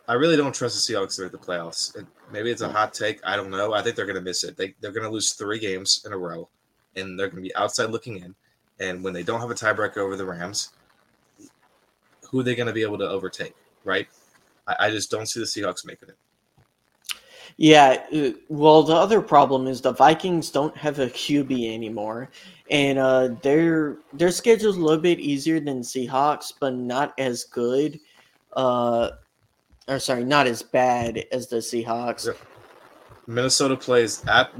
I 0.07 0.13
really 0.13 0.37
don't 0.37 0.53
trust 0.53 0.87
the 0.87 0.93
Seahawks 0.93 1.23
at 1.23 1.31
the 1.31 1.37
playoffs. 1.37 1.95
It, 1.95 2.07
maybe 2.31 2.49
it's 2.49 2.61
a 2.61 2.69
hot 2.69 2.93
take. 2.93 3.19
I 3.23 3.35
don't 3.35 3.51
know. 3.51 3.73
I 3.73 3.81
think 3.81 3.95
they're 3.95 4.05
going 4.05 4.15
to 4.15 4.21
miss 4.21 4.43
it. 4.43 4.57
They 4.57 4.73
they're 4.79 4.91
going 4.91 5.05
to 5.05 5.11
lose 5.11 5.33
three 5.33 5.59
games 5.59 6.03
in 6.05 6.13
a 6.13 6.17
row, 6.17 6.49
and 6.95 7.19
they're 7.19 7.27
going 7.27 7.43
to 7.43 7.47
be 7.47 7.55
outside 7.55 7.91
looking 7.91 8.17
in. 8.17 8.33
And 8.81 9.03
when 9.03 9.13
they 9.13 9.23
don't 9.23 9.39
have 9.39 9.51
a 9.51 9.55
tiebreaker 9.55 9.97
over 9.97 10.17
the 10.17 10.25
Rams, 10.25 10.71
who 12.29 12.41
are 12.41 12.43
they 12.43 12.55
going 12.55 12.67
to 12.67 12.73
be 12.73 12.81
able 12.81 12.97
to 12.97 13.07
overtake? 13.07 13.55
Right? 13.85 14.07
I, 14.67 14.87
I 14.87 14.89
just 14.89 15.09
don't 15.09 15.27
see 15.27 15.39
the 15.39 15.45
Seahawks 15.45 15.85
making 15.85 16.09
it. 16.09 16.17
Yeah, 17.57 18.01
uh, 18.13 18.31
well, 18.49 18.81
the 18.83 18.95
other 18.95 19.21
problem 19.21 19.67
is 19.67 19.81
the 19.81 19.91
Vikings 19.91 20.49
don't 20.49 20.75
have 20.77 20.99
a 20.99 21.07
QB 21.07 21.73
anymore, 21.73 22.29
and 22.69 22.97
uh, 22.97 23.29
their 23.43 23.97
their 24.13 24.31
schedule's 24.31 24.77
a 24.77 24.79
little 24.79 25.01
bit 25.01 25.19
easier 25.19 25.59
than 25.59 25.81
Seahawks, 25.81 26.53
but 26.59 26.73
not 26.73 27.13
as 27.19 27.43
good. 27.43 27.99
Uh, 28.53 29.11
or 29.87 29.99
sorry, 29.99 30.23
not 30.23 30.47
as 30.47 30.63
bad 30.63 31.25
as 31.31 31.47
the 31.47 31.57
Seahawks. 31.57 32.33
Minnesota 33.27 33.75
plays 33.75 34.25
at 34.27 34.51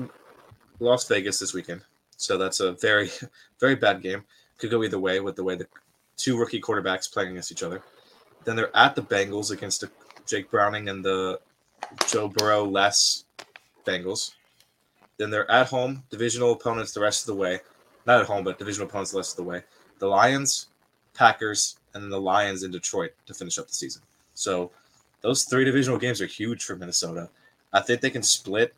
Las 0.79 1.07
Vegas 1.07 1.39
this 1.39 1.53
weekend, 1.53 1.81
so 2.21 2.38
that's 2.38 2.60
a 2.60 2.73
very, 2.73 3.10
very 3.60 3.75
bad 3.75 4.01
game. 4.01 4.23
Could 4.57 4.69
go 4.69 4.84
either 4.84 4.99
way 4.99 5.19
with 5.19 5.36
the 5.36 5.43
way 5.43 5.55
the 5.55 5.67
two 6.17 6.38
rookie 6.38 6.62
quarterbacks 6.62 7.12
playing 7.12 7.31
against 7.31 7.51
each 7.51 7.63
other. 7.63 7.81
Then 8.43 8.55
they're 8.55 8.75
at 8.77 8.95
the 8.95 9.01
Bengals 9.01 9.51
against 9.51 9.84
Jake 10.27 10.51
Browning 10.51 10.89
and 10.89 11.03
the 11.03 11.39
Joe 12.07 12.27
Burrow 12.27 12.63
less 12.63 13.25
Bengals. 13.86 14.36
Then 15.17 15.31
they're 15.31 15.49
at 15.49 15.67
home, 15.67 16.03
divisional 16.12 16.51
opponents 16.53 16.93
the 16.93 16.99
rest 16.99 17.23
of 17.23 17.27
the 17.27 17.41
way. 17.41 17.60
Not 18.05 18.19
at 18.21 18.27
home, 18.27 18.43
but 18.43 18.60
divisional 18.60 18.88
opponents 18.88 19.12
the 19.12 19.17
rest 19.17 19.34
of 19.34 19.38
the 19.38 19.49
way. 19.49 19.63
The 19.99 20.07
Lions, 20.07 20.67
Packers, 21.13 21.77
and 21.93 22.03
then 22.03 22.10
the 22.10 22.21
Lions 22.21 22.63
in 22.63 22.71
Detroit 22.71 23.12
to 23.25 23.34
finish 23.34 23.57
up 23.57 23.67
the 23.67 23.73
season. 23.73 24.01
So 24.36 24.71
those 25.21 25.43
three 25.43 25.65
divisional 25.65 25.99
games 25.99 26.21
are 26.21 26.27
huge 26.27 26.63
for 26.63 26.75
Minnesota. 26.75 27.29
I 27.73 27.81
think 27.81 28.01
they 28.01 28.10
can 28.10 28.23
split 28.23 28.73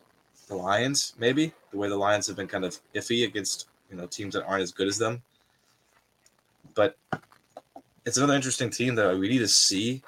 the 0.53 0.61
Lions, 0.61 1.13
maybe 1.17 1.53
the 1.71 1.77
way 1.77 1.89
the 1.89 1.97
Lions 1.97 2.27
have 2.27 2.35
been 2.35 2.47
kind 2.47 2.65
of 2.65 2.79
iffy 2.95 3.25
against 3.25 3.67
you 3.89 3.97
know 3.97 4.05
teams 4.07 4.33
that 4.33 4.45
aren't 4.45 4.63
as 4.63 4.71
good 4.71 4.87
as 4.87 4.97
them. 4.97 5.21
But 6.75 6.97
it's 8.05 8.17
another 8.17 8.33
interesting 8.33 8.69
team 8.69 8.95
that 8.95 9.17
we 9.17 9.29
need 9.29 9.39
to 9.39 9.47
see 9.47 10.01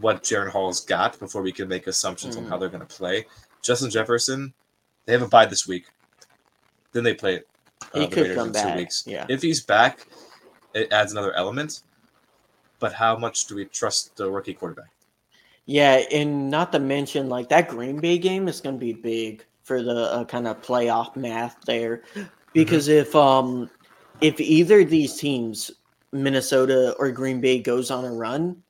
what 0.00 0.22
Jaren 0.22 0.50
Hall's 0.50 0.84
got 0.84 1.18
before 1.18 1.42
we 1.42 1.52
can 1.52 1.68
make 1.68 1.86
assumptions 1.86 2.36
mm. 2.36 2.40
on 2.40 2.46
how 2.46 2.56
mm. 2.56 2.60
they're 2.60 2.68
going 2.68 2.86
to 2.86 2.96
play. 2.96 3.26
Justin 3.62 3.90
Jefferson, 3.90 4.52
they 5.06 5.12
have 5.12 5.22
a 5.22 5.28
bye 5.28 5.46
this 5.46 5.66
week. 5.66 5.86
Then 6.92 7.04
they 7.04 7.14
play 7.14 7.42
uh, 7.94 8.00
he 8.00 8.00
the 8.00 8.08
could 8.08 8.22
Raiders 8.22 8.36
come 8.36 8.46
in 8.48 8.52
back. 8.52 8.72
two 8.72 8.78
weeks. 8.78 9.04
Yeah. 9.06 9.26
If 9.28 9.42
he's 9.42 9.62
back, 9.62 10.06
it 10.74 10.92
adds 10.92 11.12
another 11.12 11.32
element. 11.34 11.82
But 12.80 12.92
how 12.92 13.16
much 13.16 13.46
do 13.46 13.56
we 13.56 13.64
trust 13.64 14.16
the 14.16 14.30
rookie 14.30 14.54
quarterback? 14.54 14.90
Yeah, 15.66 16.02
and 16.12 16.50
not 16.50 16.72
to 16.72 16.78
mention 16.78 17.28
like 17.28 17.48
that 17.50 17.68
Green 17.68 17.98
Bay 17.98 18.16
game 18.16 18.48
is 18.48 18.60
going 18.60 18.76
to 18.76 18.80
be 18.80 18.92
big 18.92 19.44
for 19.68 19.82
the 19.82 20.12
uh, 20.12 20.24
kind 20.24 20.48
of 20.48 20.60
playoff 20.62 21.14
math 21.14 21.56
there, 21.66 22.02
mm-hmm. 22.14 22.22
because 22.52 22.88
mm-hmm. 22.88 23.02
if 23.02 23.14
um 23.14 23.70
if 24.20 24.40
either 24.40 24.80
of 24.80 24.90
these 24.90 25.16
teams 25.16 25.70
Minnesota 26.12 26.94
or 26.98 27.10
Green 27.10 27.40
Bay 27.40 27.60
goes 27.60 27.90
on 27.90 28.04
a 28.04 28.12
run. 28.12 28.62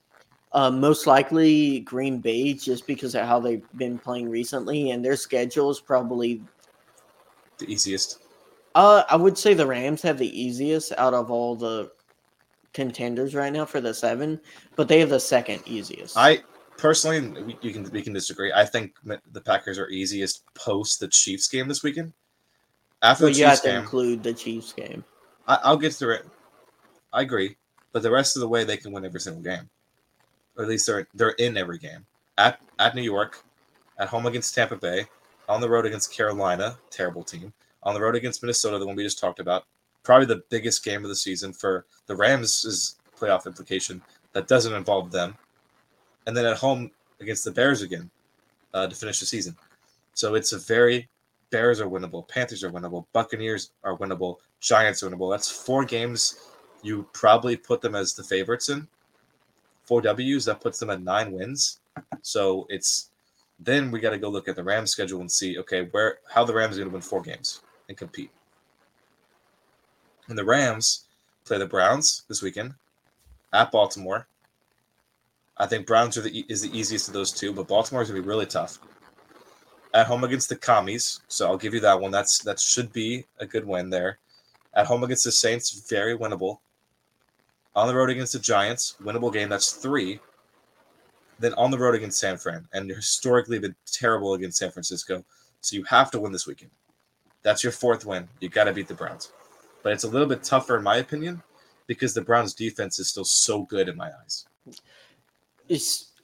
Uh, 0.52 0.70
most 0.70 1.06
likely 1.06 1.80
Green 1.80 2.20
Bay, 2.20 2.54
just 2.54 2.86
because 2.86 3.14
of 3.14 3.26
how 3.26 3.38
they've 3.38 3.66
been 3.76 3.98
playing 3.98 4.30
recently, 4.30 4.90
and 4.90 5.04
their 5.04 5.14
schedule 5.14 5.70
is 5.70 5.78
probably 5.78 6.40
the 7.58 7.70
easiest. 7.70 8.20
Uh, 8.74 9.02
I 9.10 9.16
would 9.16 9.36
say 9.36 9.52
the 9.52 9.66
Rams 9.66 10.00
have 10.02 10.18
the 10.18 10.40
easiest 10.40 10.92
out 10.96 11.12
of 11.12 11.30
all 11.30 11.54
the 11.54 11.92
contenders 12.72 13.34
right 13.34 13.52
now 13.52 13.66
for 13.66 13.80
the 13.80 13.92
seven, 13.92 14.40
but 14.74 14.88
they 14.88 15.00
have 15.00 15.10
the 15.10 15.20
second 15.20 15.62
easiest. 15.66 16.16
I 16.16 16.42
personally, 16.78 17.56
you 17.60 17.72
can 17.72 17.84
we 17.90 18.00
can 18.00 18.14
disagree. 18.14 18.50
I 18.52 18.64
think 18.64 18.94
the 19.04 19.40
Packers 19.40 19.78
are 19.78 19.88
easiest 19.88 20.42
post 20.54 21.00
the 21.00 21.08
Chiefs 21.08 21.48
game 21.48 21.68
this 21.68 21.82
weekend. 21.82 22.14
After 23.02 23.24
well, 23.24 23.32
the 23.32 23.38
you 23.38 23.44
Chiefs 23.44 23.56
have 23.56 23.62
to 23.62 23.68
game, 23.68 23.80
include 23.80 24.22
the 24.22 24.32
Chiefs 24.32 24.72
game. 24.72 25.04
I, 25.46 25.70
will 25.70 25.76
get 25.76 25.92
through 25.92 26.14
it. 26.14 26.26
I 27.12 27.22
agree, 27.22 27.56
but 27.92 28.02
the 28.02 28.10
rest 28.10 28.36
of 28.36 28.40
the 28.40 28.48
way 28.48 28.64
they 28.64 28.76
can 28.78 28.92
win 28.92 29.04
every 29.04 29.20
single 29.20 29.42
game, 29.42 29.68
or 30.56 30.64
at 30.64 30.70
least 30.70 30.86
they're 30.86 31.06
they're 31.14 31.30
in 31.30 31.58
every 31.58 31.78
game. 31.78 32.06
At 32.38 32.60
at 32.78 32.94
New 32.94 33.02
York, 33.02 33.44
at 33.98 34.08
home 34.08 34.26
against 34.26 34.54
Tampa 34.54 34.76
Bay, 34.76 35.04
on 35.48 35.60
the 35.60 35.68
road 35.68 35.84
against 35.84 36.14
Carolina, 36.14 36.78
terrible 36.90 37.22
team. 37.22 37.52
On 37.82 37.94
the 37.94 38.00
road 38.00 38.16
against 38.16 38.42
Minnesota, 38.42 38.78
the 38.78 38.86
one 38.86 38.96
we 38.96 39.04
just 39.04 39.20
talked 39.20 39.38
about, 39.38 39.64
probably 40.02 40.26
the 40.26 40.42
biggest 40.50 40.84
game 40.84 41.04
of 41.04 41.08
the 41.08 41.16
season 41.16 41.52
for 41.52 41.86
the 42.06 42.16
Rams' 42.16 42.64
is 42.64 42.96
playoff 43.18 43.46
implication. 43.46 44.02
That 44.32 44.48
doesn't 44.48 44.74
involve 44.74 45.10
them, 45.10 45.36
and 46.28 46.36
then 46.36 46.44
at 46.44 46.58
home 46.58 46.90
against 47.20 47.42
the 47.42 47.50
Bears 47.50 47.80
again 47.80 48.08
uh, 48.74 48.86
to 48.86 48.94
finish 48.94 49.18
the 49.18 49.26
season. 49.26 49.56
So 50.12 50.34
it's 50.34 50.52
a 50.52 50.58
very 50.58 51.08
Bears 51.50 51.80
are 51.80 51.88
winnable, 51.88 52.28
Panthers 52.28 52.62
are 52.62 52.70
winnable, 52.70 53.06
Buccaneers 53.14 53.70
are 53.82 53.96
winnable, 53.96 54.36
Giants 54.60 55.02
are 55.02 55.08
winnable. 55.08 55.32
That's 55.32 55.50
four 55.50 55.86
games 55.86 56.50
you 56.82 57.08
probably 57.14 57.56
put 57.56 57.80
them 57.80 57.94
as 57.94 58.12
the 58.12 58.22
favorites 58.22 58.68
in. 58.68 58.86
Four 59.84 60.02
W's 60.02 60.44
that 60.44 60.60
puts 60.60 60.78
them 60.78 60.90
at 60.90 61.00
nine 61.00 61.32
wins. 61.32 61.80
So 62.20 62.66
it's 62.68 63.08
then 63.58 63.90
we 63.90 63.98
got 63.98 64.10
to 64.10 64.18
go 64.18 64.28
look 64.28 64.48
at 64.48 64.54
the 64.54 64.62
Rams 64.62 64.90
schedule 64.90 65.22
and 65.22 65.32
see 65.32 65.58
okay 65.58 65.88
where 65.92 66.18
how 66.30 66.44
the 66.44 66.54
Rams 66.54 66.76
are 66.76 66.80
going 66.80 66.90
to 66.90 66.92
win 66.92 67.02
four 67.02 67.22
games 67.22 67.62
and 67.88 67.96
compete. 67.96 68.30
And 70.28 70.36
the 70.36 70.44
Rams 70.44 71.06
play 71.46 71.56
the 71.56 71.66
Browns 71.66 72.24
this 72.28 72.42
weekend 72.42 72.74
at 73.54 73.72
Baltimore. 73.72 74.26
I 75.58 75.66
think 75.66 75.86
Browns 75.86 76.16
are 76.16 76.22
the 76.22 76.44
is 76.48 76.62
the 76.62 76.76
easiest 76.76 77.08
of 77.08 77.14
those 77.14 77.32
two, 77.32 77.52
but 77.52 77.66
Baltimore 77.66 78.02
is 78.02 78.08
gonna 78.08 78.22
be 78.22 78.28
really 78.28 78.46
tough. 78.46 78.78
At 79.92 80.06
home 80.06 80.22
against 80.22 80.48
the 80.48 80.56
Commies, 80.56 81.20
so 81.28 81.48
I'll 81.48 81.56
give 81.56 81.74
you 81.74 81.80
that 81.80 82.00
one. 82.00 82.10
That's 82.10 82.38
that 82.44 82.60
should 82.60 82.92
be 82.92 83.26
a 83.38 83.46
good 83.46 83.66
win 83.66 83.90
there. 83.90 84.18
At 84.74 84.86
home 84.86 85.02
against 85.02 85.24
the 85.24 85.32
Saints, 85.32 85.86
very 85.88 86.16
winnable. 86.16 86.58
On 87.74 87.88
the 87.88 87.94
road 87.94 88.10
against 88.10 88.34
the 88.34 88.38
Giants, 88.38 88.96
winnable 89.02 89.32
game. 89.32 89.48
That's 89.48 89.72
three. 89.72 90.20
Then 91.40 91.54
on 91.54 91.70
the 91.70 91.78
road 91.78 91.94
against 91.94 92.18
San 92.18 92.36
Fran, 92.36 92.68
and 92.72 92.90
historically 92.90 93.58
been 93.58 93.76
terrible 93.86 94.34
against 94.34 94.58
San 94.58 94.70
Francisco. 94.70 95.24
So 95.60 95.76
you 95.76 95.84
have 95.84 96.10
to 96.12 96.20
win 96.20 96.32
this 96.32 96.46
weekend. 96.46 96.70
That's 97.42 97.62
your 97.62 97.72
fourth 97.72 98.04
win. 98.04 98.28
You 98.40 98.48
got 98.48 98.64
to 98.64 98.72
beat 98.72 98.88
the 98.88 98.94
Browns, 98.94 99.32
but 99.82 99.92
it's 99.92 100.04
a 100.04 100.08
little 100.08 100.28
bit 100.28 100.42
tougher 100.42 100.76
in 100.76 100.82
my 100.84 100.96
opinion 100.96 101.42
because 101.86 102.14
the 102.14 102.20
Browns' 102.20 102.54
defense 102.54 102.98
is 102.98 103.08
still 103.08 103.24
so 103.24 103.62
good 103.62 103.88
in 103.88 103.96
my 103.96 104.10
eyes. 104.22 104.46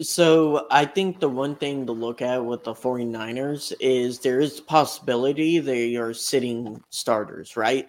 So 0.00 0.66
I 0.70 0.85
think 0.85 1.20
the 1.20 1.28
one 1.28 1.54
thing 1.57 1.87
to 1.87 1.92
look 1.92 2.20
at 2.20 2.44
with 2.44 2.64
the 2.64 2.74
49ers 2.74 3.72
is 3.80 4.18
there 4.18 4.40
is 4.40 4.61
possibility 4.61 5.59
they 5.59 5.94
are 5.96 6.12
sitting 6.12 6.83
starters, 6.90 7.57
right? 7.57 7.88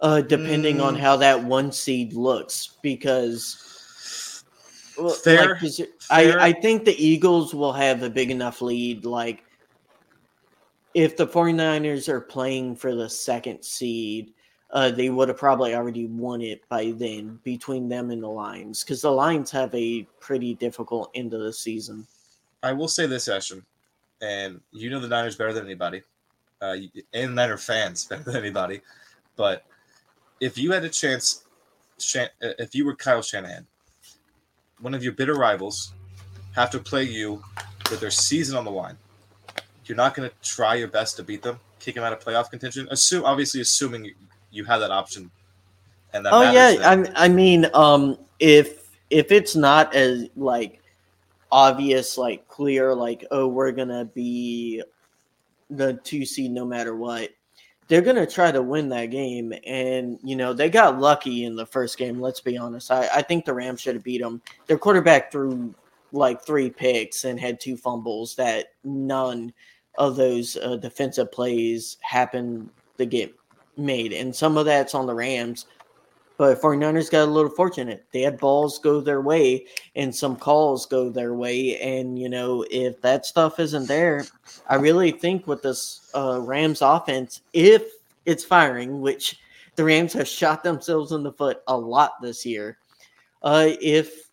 Uh, 0.00 0.20
depending 0.20 0.78
mm. 0.78 0.84
on 0.84 0.94
how 0.96 1.16
that 1.16 1.42
one 1.42 1.72
seed 1.72 2.12
looks, 2.12 2.76
because 2.82 3.56
fair, 5.22 5.58
like, 5.62 5.72
fair. 5.72 5.86
I, 6.10 6.48
I 6.48 6.52
think 6.52 6.84
the 6.84 7.02
Eagles 7.02 7.54
will 7.54 7.72
have 7.72 8.02
a 8.02 8.10
big 8.10 8.30
enough 8.30 8.60
lead. 8.60 9.06
Like 9.06 9.44
if 10.92 11.16
the 11.16 11.26
49ers 11.26 12.08
are 12.08 12.20
playing 12.20 12.76
for 12.76 12.94
the 12.94 13.08
second 13.08 13.64
seed, 13.64 14.33
uh, 14.74 14.90
they 14.90 15.08
would 15.08 15.28
have 15.28 15.38
probably 15.38 15.74
already 15.74 16.06
won 16.06 16.42
it 16.42 16.68
by 16.68 16.92
then 16.96 17.38
between 17.44 17.88
them 17.88 18.10
and 18.10 18.22
the 18.22 18.28
Lions 18.28 18.82
because 18.82 19.00
the 19.00 19.10
Lions 19.10 19.50
have 19.52 19.72
a 19.72 20.02
pretty 20.18 20.54
difficult 20.54 21.10
end 21.14 21.32
of 21.32 21.40
the 21.40 21.52
season. 21.52 22.04
I 22.62 22.72
will 22.72 22.88
say 22.88 23.06
this, 23.06 23.28
Ashton, 23.28 23.64
and 24.20 24.60
you 24.72 24.90
know 24.90 24.98
the 24.98 25.06
Niners 25.06 25.36
better 25.36 25.52
than 25.52 25.64
anybody, 25.64 26.02
uh, 26.60 26.76
and 27.12 27.36
Niner 27.36 27.56
fans 27.56 28.04
better 28.10 28.24
than 28.24 28.36
anybody. 28.36 28.80
But 29.36 29.64
if 30.40 30.58
you 30.58 30.72
had 30.72 30.84
a 30.84 30.88
chance, 30.88 31.44
uh, 32.16 32.26
if 32.40 32.74
you 32.74 32.84
were 32.84 32.96
Kyle 32.96 33.22
Shanahan, 33.22 33.66
one 34.80 34.92
of 34.92 35.04
your 35.04 35.12
bitter 35.12 35.34
rivals 35.34 35.92
have 36.56 36.70
to 36.70 36.80
play 36.80 37.04
you 37.04 37.42
with 37.90 38.00
their 38.00 38.10
season 38.10 38.56
on 38.56 38.64
the 38.64 38.70
line, 38.72 38.96
you're 39.84 39.96
not 39.96 40.14
going 40.14 40.28
to 40.28 40.34
try 40.42 40.74
your 40.74 40.88
best 40.88 41.16
to 41.18 41.22
beat 41.22 41.42
them, 41.42 41.60
kick 41.78 41.94
them 41.94 42.02
out 42.02 42.12
of 42.12 42.18
playoff 42.18 42.50
contention. 42.50 42.88
Assume, 42.90 43.24
obviously, 43.24 43.60
assuming 43.60 44.10
you 44.54 44.64
have 44.64 44.80
that 44.80 44.90
option. 44.90 45.30
And 46.12 46.24
that 46.24 46.32
oh 46.32 46.50
yeah, 46.52 46.76
I, 46.82 47.24
I 47.24 47.28
mean, 47.28 47.66
um, 47.74 48.16
if 48.38 48.88
if 49.10 49.32
it's 49.32 49.56
not 49.56 49.94
as 49.94 50.28
like 50.36 50.80
obvious, 51.50 52.16
like 52.16 52.46
clear, 52.48 52.94
like 52.94 53.24
oh, 53.30 53.48
we're 53.48 53.72
gonna 53.72 54.04
be 54.04 54.82
the 55.70 55.94
two 56.04 56.24
seed 56.24 56.52
no 56.52 56.64
matter 56.64 56.94
what. 56.94 57.30
They're 57.88 58.00
gonna 58.00 58.26
try 58.26 58.50
to 58.50 58.62
win 58.62 58.88
that 58.90 59.06
game, 59.06 59.52
and 59.66 60.18
you 60.22 60.36
know 60.36 60.52
they 60.52 60.70
got 60.70 61.00
lucky 61.00 61.44
in 61.44 61.56
the 61.56 61.66
first 61.66 61.98
game. 61.98 62.20
Let's 62.20 62.40
be 62.40 62.56
honest. 62.56 62.90
I, 62.92 63.08
I 63.12 63.22
think 63.22 63.44
the 63.44 63.52
Rams 63.52 63.80
should 63.80 63.96
have 63.96 64.04
beat 64.04 64.22
them. 64.22 64.40
Their 64.66 64.78
quarterback 64.78 65.32
threw 65.32 65.74
like 66.12 66.42
three 66.42 66.70
picks 66.70 67.24
and 67.24 67.40
had 67.40 67.60
two 67.60 67.76
fumbles. 67.76 68.36
That 68.36 68.66
none 68.84 69.52
of 69.98 70.14
those 70.14 70.56
uh, 70.56 70.76
defensive 70.76 71.30
plays 71.32 71.98
happened 72.02 72.70
the 72.96 73.06
game 73.06 73.32
made, 73.76 74.12
and 74.12 74.34
some 74.34 74.56
of 74.56 74.64
that's 74.64 74.94
on 74.94 75.06
the 75.06 75.14
Rams. 75.14 75.66
But 76.36 76.60
49ers 76.60 77.10
got 77.10 77.28
a 77.28 77.30
little 77.30 77.50
fortunate. 77.50 78.04
They 78.12 78.22
had 78.22 78.40
balls 78.40 78.80
go 78.80 79.00
their 79.00 79.20
way 79.20 79.66
and 79.94 80.12
some 80.12 80.34
calls 80.34 80.84
go 80.84 81.08
their 81.08 81.32
way. 81.32 81.78
And, 81.78 82.18
you 82.18 82.28
know, 82.28 82.66
if 82.72 83.00
that 83.02 83.24
stuff 83.24 83.60
isn't 83.60 83.86
there, 83.86 84.24
I 84.68 84.74
really 84.74 85.12
think 85.12 85.46
with 85.46 85.62
this 85.62 86.10
uh, 86.12 86.40
Rams 86.42 86.82
offense, 86.82 87.42
if 87.52 87.84
it's 88.26 88.44
firing, 88.44 89.00
which 89.00 89.38
the 89.76 89.84
Rams 89.84 90.12
have 90.14 90.26
shot 90.26 90.64
themselves 90.64 91.12
in 91.12 91.22
the 91.22 91.32
foot 91.32 91.62
a 91.68 91.76
lot 91.76 92.20
this 92.20 92.44
year, 92.44 92.78
uh, 93.44 93.68
if 93.80 94.28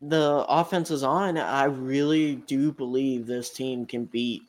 the 0.00 0.46
offense 0.48 0.90
is 0.90 1.02
on, 1.02 1.36
I 1.36 1.64
really 1.64 2.36
do 2.36 2.72
believe 2.72 3.26
this 3.26 3.50
team 3.50 3.84
can 3.84 4.06
beat 4.06 4.42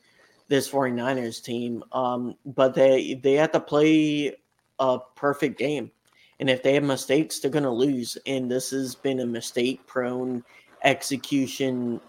this 0.48 0.70
49ers 0.70 1.42
team. 1.42 1.82
Um, 1.92 2.36
but 2.44 2.74
they 2.74 3.14
they 3.14 3.34
have 3.34 3.52
to 3.52 3.60
play 3.60 4.36
a 4.78 4.98
perfect 5.14 5.58
game. 5.58 5.90
And 6.38 6.50
if 6.50 6.62
they 6.62 6.74
have 6.74 6.84
mistakes, 6.84 7.38
they're 7.38 7.50
gonna 7.50 7.72
lose. 7.72 8.18
And 8.26 8.50
this 8.50 8.70
has 8.70 8.94
been 8.94 9.20
a 9.20 9.26
mistake 9.26 9.86
prone 9.86 10.44
execution 10.84 12.00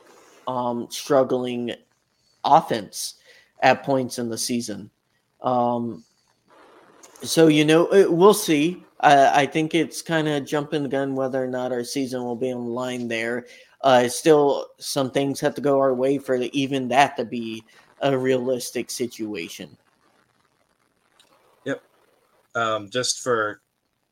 um, 0.47 0.87
struggling 0.89 1.73
offense 2.43 3.15
at 3.61 3.83
points 3.83 4.19
in 4.19 4.29
the 4.29 4.37
season. 4.37 4.89
Um, 5.41 6.03
so 7.23 7.47
you 7.47 7.65
know, 7.65 7.87
we'll 8.09 8.33
see. 8.33 8.83
I, 8.99 9.41
I 9.41 9.45
think 9.45 9.75
it's 9.75 10.01
kind 10.01 10.27
of 10.27 10.45
jumping 10.45 10.83
the 10.83 10.89
gun 10.89 11.15
whether 11.15 11.43
or 11.43 11.47
not 11.47 11.71
our 11.71 11.83
season 11.83 12.23
will 12.23 12.35
be 12.35 12.51
on 12.51 12.65
line 12.67 13.07
there. 13.07 13.45
Uh, 13.81 14.07
still, 14.07 14.67
some 14.79 15.11
things 15.11 15.39
have 15.39 15.53
to 15.55 15.61
go 15.61 15.79
our 15.79 15.93
way 15.93 16.17
for 16.17 16.35
even 16.35 16.87
that 16.87 17.15
to 17.17 17.25
be 17.25 17.63
a 18.01 18.17
realistic 18.17 18.89
situation. 18.89 19.75
Yep. 21.65 21.81
Um, 22.55 22.89
just 22.89 23.21
for, 23.21 23.61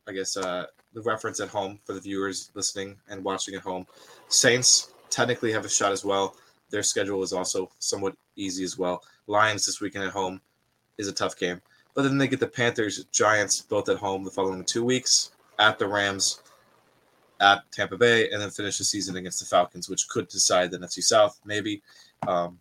I 0.08 0.13
guess, 0.13 0.38
uh, 0.38 0.65
the 0.93 1.02
reference 1.02 1.39
at 1.39 1.50
home 1.50 1.80
for 1.84 1.93
the 1.93 2.00
viewers 2.00 2.52
listening 2.54 2.95
and 3.10 3.24
watching 3.24 3.56
at 3.56 3.62
home, 3.62 3.86
Saints 4.30 4.93
technically 5.10 5.52
have 5.52 5.65
a 5.65 5.69
shot 5.69 5.91
as 5.91 6.04
well. 6.04 6.36
Their 6.69 6.84
schedule 6.84 7.21
is 7.21 7.34
also 7.34 7.69
somewhat 7.80 8.15
easy 8.36 8.63
as 8.63 8.78
well. 8.78 9.04
Lions 9.28 9.65
this 9.65 9.82
weekend 9.82 10.06
at 10.06 10.12
home 10.12 10.41
is 10.98 11.08
a 11.08 11.13
tough 11.13 11.38
game. 11.38 11.62
But 11.93 12.04
then 12.04 12.17
they 12.17 12.28
get 12.28 12.39
the 12.39 12.48
Panthers, 12.48 13.06
Giants 13.06 13.62
both 13.62 13.88
at 13.89 13.98
home 13.98 14.24
the 14.24 14.32
following 14.32 14.63
two 14.63 14.84
weeks, 14.84 15.32
at 15.60 15.80
the 15.80 15.88
Rams, 15.88 16.41
at 17.39 17.69
Tampa 17.71 17.98
Bay, 17.98 18.30
and 18.30 18.41
then 18.41 18.50
finish 18.50 18.78
the 18.78 18.84
season 18.84 19.15
against 19.15 19.39
the 19.39 19.45
Falcons, 19.45 19.89
which 19.89 20.08
could 20.10 20.28
decide 20.28 20.71
the 20.71 20.78
NFC 20.78 21.02
South, 21.02 21.39
maybe. 21.45 21.82
Um, 22.28 22.60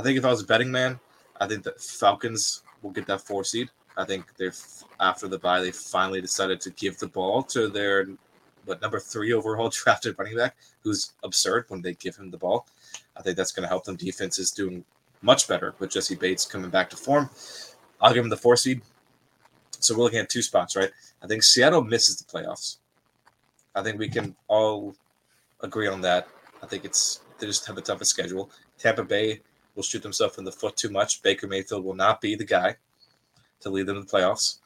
I 0.00 0.02
think 0.02 0.16
if 0.16 0.24
I 0.24 0.30
was 0.30 0.42
a 0.42 0.46
betting 0.46 0.72
man, 0.72 0.98
I 1.42 1.46
think 1.46 1.62
the 1.62 1.72
Falcons 1.72 2.62
will 2.80 2.90
get 2.90 3.06
that 3.08 3.20
four 3.20 3.44
seed. 3.44 3.68
I 3.98 4.06
think 4.06 4.34
they're 4.38 4.54
after 4.98 5.28
the 5.28 5.38
bye, 5.38 5.60
they 5.60 5.72
finally 5.72 6.22
decided 6.22 6.58
to 6.62 6.70
give 6.70 6.98
the 6.98 7.08
ball 7.08 7.42
to 7.42 7.68
their 7.68 8.06
what 8.64 8.80
number 8.80 8.98
three 8.98 9.34
overall 9.34 9.68
drafted 9.84 10.18
running 10.18 10.38
back, 10.38 10.56
who's 10.82 11.12
absurd 11.22 11.66
when 11.68 11.82
they 11.82 11.92
give 11.92 12.16
him 12.16 12.30
the 12.30 12.38
ball. 12.38 12.66
I 13.14 13.20
think 13.20 13.36
that's 13.36 13.52
going 13.52 13.64
to 13.64 13.68
help 13.68 13.84
them. 13.84 13.96
Defense 13.96 14.38
is 14.38 14.50
doing 14.50 14.86
much 15.20 15.46
better 15.46 15.74
with 15.78 15.90
Jessie 15.90 16.16
Bates 16.16 16.46
coming 16.46 16.70
back 16.70 16.88
to 16.90 16.96
form. 16.96 17.28
I'll 18.00 18.14
give 18.14 18.24
him 18.24 18.30
the 18.30 18.38
four 18.38 18.56
seed. 18.56 18.80
So 19.80 19.94
we're 19.94 20.04
looking 20.04 20.20
at 20.20 20.30
two 20.30 20.40
spots, 20.40 20.76
right? 20.76 20.92
I 21.22 21.26
think 21.26 21.42
Seattle 21.42 21.84
misses 21.84 22.16
the 22.16 22.24
playoffs. 22.24 22.78
I 23.74 23.82
think 23.82 23.98
we 23.98 24.08
can 24.08 24.34
all 24.48 24.94
agree 25.60 25.88
on 25.88 26.00
that. 26.00 26.26
I 26.62 26.66
think 26.66 26.86
it's 26.86 27.20
they 27.38 27.46
just 27.46 27.66
have 27.66 27.76
a 27.76 27.82
tougher 27.82 28.06
schedule. 28.06 28.50
Tampa 28.78 29.04
Bay 29.04 29.40
will 29.80 29.84
shoot 29.84 30.02
themselves 30.02 30.36
in 30.36 30.44
the 30.44 30.52
foot 30.52 30.76
too 30.76 30.90
much. 30.90 31.22
Baker 31.22 31.46
Mayfield 31.46 31.84
will 31.84 31.94
not 31.94 32.20
be 32.20 32.34
the 32.34 32.44
guy 32.44 32.76
to 33.60 33.70
lead 33.70 33.86
them 33.86 33.96
to 33.96 34.02
the 34.02 34.06
playoffs. 34.06 34.58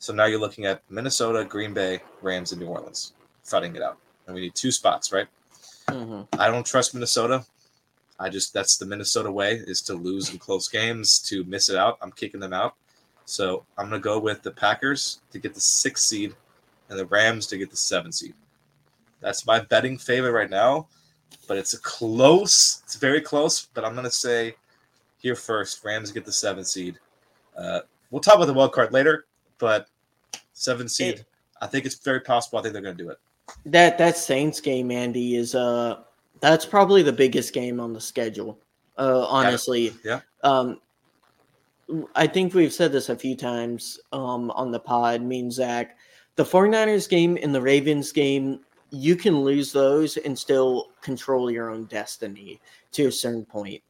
So 0.00 0.12
now 0.12 0.24
you're 0.24 0.40
looking 0.40 0.66
at 0.66 0.82
Minnesota, 0.90 1.44
Green 1.44 1.72
Bay, 1.72 2.00
Rams, 2.22 2.50
and 2.50 2.60
New 2.60 2.66
Orleans 2.66 3.12
fighting 3.44 3.76
it 3.76 3.82
out. 3.82 3.98
And 4.26 4.34
we 4.34 4.40
need 4.40 4.56
two 4.56 4.72
spots, 4.72 5.12
right? 5.12 5.28
Mhm. 5.86 6.26
I 6.36 6.50
don't 6.50 6.66
trust 6.66 6.92
Minnesota. 6.92 7.46
I 8.18 8.30
just 8.30 8.52
that's 8.52 8.76
the 8.76 8.84
Minnesota 8.84 9.30
way 9.30 9.52
is 9.54 9.80
to 9.82 9.94
lose 9.94 10.30
in 10.30 10.38
close 10.38 10.66
games, 10.68 11.20
to 11.20 11.44
miss 11.44 11.68
it 11.68 11.76
out. 11.76 11.98
I'm 12.02 12.10
kicking 12.10 12.40
them 12.40 12.52
out. 12.52 12.74
So 13.26 13.64
I'm 13.76 13.84
gonna 13.88 14.00
go 14.00 14.18
with 14.18 14.42
the 14.42 14.50
Packers 14.50 15.20
to 15.30 15.38
get 15.38 15.54
the 15.54 15.60
sixth 15.60 16.04
seed 16.04 16.34
and 16.88 16.98
the 16.98 17.06
Rams 17.06 17.46
to 17.46 17.58
get 17.58 17.70
the 17.70 17.76
seventh 17.76 18.16
seed. 18.16 18.34
That's 19.20 19.46
my 19.46 19.60
betting 19.60 19.98
favorite 19.98 20.32
right 20.32 20.50
now, 20.50 20.88
but 21.46 21.56
it's 21.56 21.74
a 21.74 21.78
close. 21.80 22.82
It's 22.84 22.96
very 22.96 23.20
close, 23.20 23.66
but 23.74 23.84
I'm 23.84 23.94
gonna 23.94 24.10
say 24.10 24.54
here 25.18 25.34
first, 25.34 25.84
Rams 25.84 26.12
get 26.12 26.24
the 26.24 26.32
seventh 26.32 26.66
seed. 26.68 26.98
Uh, 27.56 27.80
we'll 28.10 28.20
talk 28.20 28.36
about 28.36 28.46
the 28.46 28.54
wild 28.54 28.72
card 28.72 28.92
later, 28.92 29.26
but 29.58 29.88
seven 30.52 30.88
seed, 30.88 31.14
It- 31.16 31.24
I 31.60 31.66
think 31.66 31.86
it's 31.86 31.96
very 31.96 32.20
possible. 32.20 32.58
I 32.58 32.62
think 32.62 32.72
they're 32.72 32.82
gonna 32.82 32.94
do 32.94 33.10
it. 33.10 33.18
That 33.66 33.98
that 33.98 34.16
Saints 34.16 34.60
game, 34.60 34.90
Andy, 34.90 35.34
is 35.36 35.54
uh 35.54 36.00
that's 36.40 36.64
probably 36.64 37.02
the 37.02 37.12
biggest 37.12 37.52
game 37.52 37.80
on 37.80 37.92
the 37.92 38.00
schedule. 38.00 38.58
Uh 38.96 39.24
honestly. 39.26 39.92
Yeah. 40.04 40.20
Um 40.44 40.80
I 42.14 42.26
think 42.26 42.52
we've 42.54 42.72
said 42.72 42.92
this 42.92 43.08
a 43.08 43.16
few 43.16 43.34
times 43.34 43.98
um 44.12 44.50
on 44.52 44.70
the 44.70 44.78
pod, 44.78 45.22
me 45.22 45.40
and 45.40 45.52
Zach. 45.52 45.96
The 46.36 46.44
49ers 46.44 47.08
game 47.08 47.36
and 47.42 47.52
the 47.52 47.60
Ravens 47.62 48.12
game, 48.12 48.60
you 48.90 49.16
can 49.16 49.40
lose 49.40 49.72
those 49.72 50.16
and 50.16 50.38
still 50.38 50.88
control 51.00 51.50
your 51.50 51.70
own 51.70 51.84
destiny 51.84 52.60
to 52.92 53.06
a 53.06 53.12
certain 53.12 53.44
point. 53.44 53.82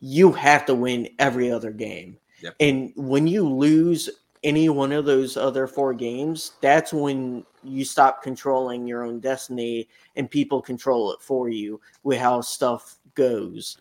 You 0.00 0.32
have 0.32 0.66
to 0.66 0.74
win 0.74 1.08
every 1.18 1.50
other 1.50 1.70
game. 1.70 2.18
Yep. 2.42 2.54
And 2.60 2.92
when 2.96 3.26
you 3.26 3.48
lose 3.48 4.10
any 4.44 4.68
one 4.68 4.92
of 4.92 5.04
those 5.04 5.36
other 5.36 5.66
four 5.66 5.94
games, 5.94 6.52
that's 6.60 6.92
when 6.92 7.44
you 7.62 7.84
stop 7.84 8.22
controlling 8.22 8.86
your 8.86 9.04
own 9.04 9.20
destiny 9.20 9.88
and 10.14 10.30
people 10.30 10.60
control 10.62 11.12
it 11.12 11.20
for 11.20 11.48
you 11.48 11.80
with 12.02 12.18
how 12.18 12.40
stuff 12.40 12.96
goes. 13.14 13.78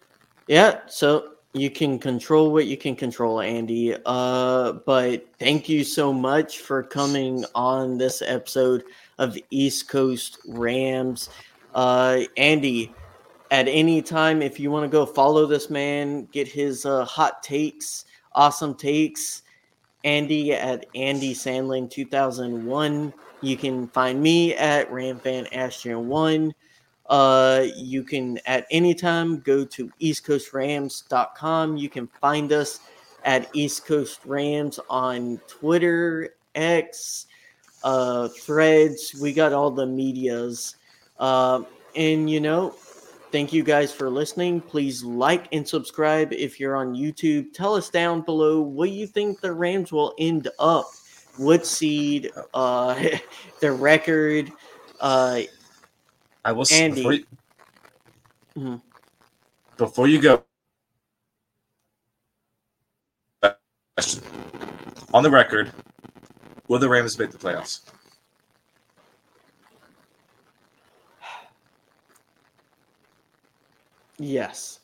Yeah, 0.48 0.80
so 0.88 1.34
you 1.54 1.70
can 1.70 2.00
control 2.00 2.52
what 2.52 2.66
you 2.66 2.78
can 2.78 2.96
control, 2.96 3.42
Andy. 3.42 3.96
Uh, 4.06 4.74
but 4.86 5.26
thank 5.40 5.70
you 5.70 5.84
so 5.84 6.12
much 6.12 6.60
for 6.60 6.84
coming 6.84 7.46
on 7.56 7.98
this 7.98 8.22
episode 8.22 8.84
of 9.18 9.38
East 9.50 9.88
Coast 9.88 10.40
Rams. 10.48 11.30
Uh, 11.74 12.22
Andy, 12.38 12.94
at 13.52 13.68
any 13.68 14.02
time, 14.02 14.42
if 14.42 14.60
you 14.60 14.72
want 14.72 14.84
to 14.84 14.90
go 14.90 15.06
follow 15.06 15.46
this 15.46 15.70
man, 15.70 16.26
get 16.32 16.48
his 16.48 16.86
uh, 16.86 17.06
hot 17.06 17.44
takes, 17.44 18.06
awesome 18.34 18.76
takes, 18.76 19.44
Andy 20.04 20.54
at 20.54 20.86
Andy 20.96 21.34
Sandlin 21.34 21.90
2001. 21.90 23.14
You 23.42 23.58
can 23.58 23.88
find 23.90 24.22
me 24.22 24.56
at 24.56 24.90
Ramfan 24.90 25.48
Ashton 25.52 26.08
1. 26.08 26.54
Uh, 27.08 27.66
you 27.76 28.04
can 28.04 28.40
at 28.46 28.66
any 28.72 28.94
time 28.94 29.40
go 29.40 29.64
to 29.66 29.92
eastcoastrams.com. 30.02 31.78
You 31.78 31.90
can 31.90 32.08
find 32.08 32.52
us 32.52 32.80
at 33.24 33.50
East 33.54 33.86
Coast 33.86 34.22
Rams 34.26 34.80
on 34.90 35.40
Twitter, 35.48 36.36
X, 36.54 37.28
uh, 37.86 38.28
threads. 38.30 39.16
We 39.22 39.32
got 39.32 39.54
all 39.54 39.72
the 39.72 39.86
medias. 39.86 40.76
Um, 41.20 41.68
and 41.96 42.30
you 42.30 42.42
know, 42.42 42.72
thank 43.32 43.54
you 43.54 43.64
guys 43.64 43.94
for 43.94 44.10
listening. 44.10 44.60
Please 44.60 45.04
like 45.04 45.48
and 45.54 45.66
subscribe 45.66 46.34
if 46.34 46.60
you're 46.60 46.76
on 46.76 46.96
YouTube. 46.96 47.54
Tell 47.54 47.76
us 47.76 47.90
down 47.90 48.22
below 48.22 48.60
what 48.60 48.90
you 48.90 49.08
think 49.08 49.40
the 49.40 49.54
Rams 49.54 49.92
will 49.94 50.14
end 50.20 50.50
up. 50.60 50.88
What 51.38 51.66
seed, 51.66 52.32
uh, 52.54 53.02
the 53.62 53.72
record, 53.72 54.52
uh, 55.00 55.42
I 56.44 56.52
will 56.52 56.66
Andy. 56.72 57.02
before 57.02 57.14
you, 57.14 57.26
Mhm. 58.58 58.82
before 59.78 60.08
you 60.08 60.22
go. 60.22 60.44
On 65.14 65.24
the 65.24 65.30
record, 65.30 65.72
will 66.68 66.80
the 66.80 66.90
Rams 66.90 67.18
make 67.18 67.32
the 67.32 67.38
playoffs? 67.38 67.82
yes. 74.18 74.80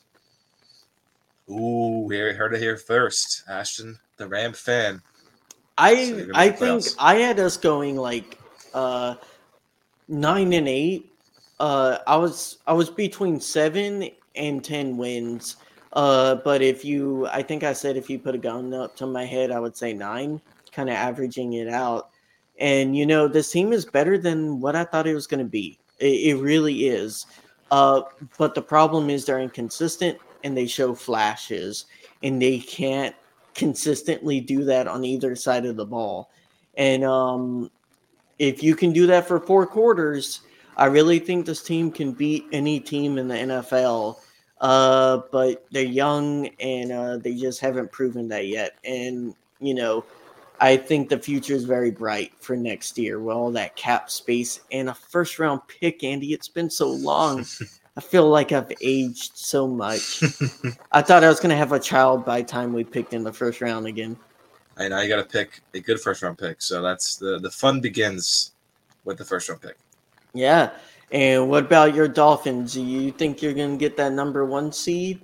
Ooh, 1.50 2.04
we 2.06 2.16
heard 2.16 2.54
it 2.54 2.60
here 2.60 2.76
first. 2.76 3.44
Ashton, 3.48 3.98
the 4.16 4.26
Ram 4.26 4.52
fan. 4.52 5.02
I 5.76 5.92
you're 5.92 6.28
I 6.34 6.50
think 6.50 6.82
playoffs. 6.82 6.96
I 6.98 7.16
had 7.16 7.38
us 7.38 7.56
going 7.56 7.96
like 7.96 8.38
uh 8.74 9.16
nine 10.08 10.52
and 10.52 10.68
eight. 10.68 11.12
Uh 11.58 11.98
I 12.06 12.16
was 12.16 12.58
I 12.66 12.72
was 12.72 12.90
between 12.90 13.40
seven 13.40 14.08
and 14.34 14.64
ten 14.64 14.96
wins. 14.96 15.56
Uh 15.92 16.36
but 16.36 16.62
if 16.62 16.84
you 16.84 17.26
I 17.28 17.42
think 17.42 17.64
I 17.64 17.72
said 17.72 17.96
if 17.96 18.08
you 18.08 18.18
put 18.18 18.34
a 18.34 18.38
gun 18.38 18.72
up 18.72 18.96
to 18.96 19.06
my 19.06 19.24
head, 19.24 19.50
I 19.50 19.60
would 19.60 19.76
say 19.76 19.92
nine, 19.92 20.40
kind 20.72 20.88
of 20.88 20.96
averaging 20.96 21.54
it 21.54 21.68
out. 21.68 22.10
And 22.58 22.96
you 22.96 23.06
know, 23.06 23.28
this 23.28 23.50
team 23.50 23.72
is 23.72 23.84
better 23.84 24.18
than 24.18 24.60
what 24.60 24.76
I 24.76 24.84
thought 24.84 25.06
it 25.06 25.14
was 25.14 25.26
gonna 25.26 25.44
be. 25.44 25.78
It, 25.98 26.36
it 26.36 26.36
really 26.36 26.86
is. 26.86 27.26
Uh 27.70 28.02
but 28.38 28.54
the 28.54 28.62
problem 28.62 29.10
is 29.10 29.24
they're 29.24 29.40
inconsistent 29.40 30.18
and 30.44 30.56
they 30.56 30.66
show 30.66 30.94
flashes 30.94 31.86
and 32.22 32.40
they 32.40 32.58
can't 32.58 33.14
consistently 33.54 34.40
do 34.40 34.64
that 34.64 34.88
on 34.88 35.04
either 35.04 35.36
side 35.36 35.66
of 35.66 35.76
the 35.76 35.84
ball. 35.84 36.30
And 36.76 37.04
um, 37.04 37.70
if 38.38 38.62
you 38.62 38.74
can 38.74 38.92
do 38.92 39.06
that 39.08 39.26
for 39.28 39.40
four 39.40 39.66
quarters, 39.66 40.40
I 40.76 40.86
really 40.86 41.18
think 41.18 41.44
this 41.44 41.62
team 41.62 41.90
can 41.90 42.12
beat 42.12 42.46
any 42.52 42.80
team 42.80 43.18
in 43.18 43.28
the 43.28 43.34
NFL. 43.34 44.16
Uh, 44.60 45.22
but 45.32 45.66
they're 45.72 45.82
young 45.82 46.46
and 46.60 46.92
uh, 46.92 47.16
they 47.16 47.34
just 47.34 47.60
haven't 47.60 47.90
proven 47.90 48.28
that 48.28 48.46
yet. 48.46 48.76
And, 48.84 49.34
you 49.60 49.74
know, 49.74 50.04
I 50.62 50.76
think 50.76 51.08
the 51.08 51.18
future 51.18 51.54
is 51.54 51.64
very 51.64 51.90
bright 51.90 52.32
for 52.38 52.56
next 52.56 52.96
year 52.96 53.18
with 53.18 53.34
all 53.34 53.50
that 53.50 53.74
cap 53.74 54.08
space 54.08 54.60
and 54.70 54.88
a 54.88 54.94
first 54.94 55.40
round 55.40 55.60
pick, 55.66 56.04
Andy. 56.04 56.32
It's 56.32 56.46
been 56.46 56.70
so 56.70 56.88
long. 56.88 57.44
I 57.96 58.00
feel 58.00 58.28
like 58.28 58.52
I've 58.52 58.72
aged 58.80 59.36
so 59.36 59.66
much. 59.66 60.22
I 60.92 61.02
thought 61.02 61.24
I 61.24 61.28
was 61.28 61.40
going 61.40 61.50
to 61.50 61.56
have 61.56 61.72
a 61.72 61.80
child 61.80 62.24
by 62.24 62.42
the 62.42 62.46
time 62.46 62.72
we 62.72 62.84
picked 62.84 63.12
in 63.12 63.24
the 63.24 63.32
first 63.32 63.60
round 63.60 63.88
again. 63.88 64.16
And 64.76 64.90
now 64.90 65.00
you 65.00 65.08
got 65.08 65.16
to 65.16 65.24
pick 65.24 65.62
a 65.74 65.80
good 65.80 66.00
first 66.00 66.22
round 66.22 66.38
pick. 66.38 66.62
So 66.62 66.80
that's 66.80 67.16
the 67.16 67.40
the 67.40 67.50
fun 67.50 67.80
begins 67.80 68.52
with 69.04 69.18
the 69.18 69.24
first 69.24 69.48
round 69.48 69.62
pick. 69.62 69.76
Yeah. 70.32 70.70
And 71.10 71.50
what 71.50 71.64
about 71.64 71.92
your 71.92 72.06
Dolphins? 72.06 72.74
Do 72.74 72.84
you 72.84 73.10
think 73.10 73.42
you're 73.42 73.52
going 73.52 73.76
to 73.76 73.80
get 73.80 73.96
that 73.96 74.12
number 74.12 74.46
one 74.46 74.70
seed? 74.70 75.22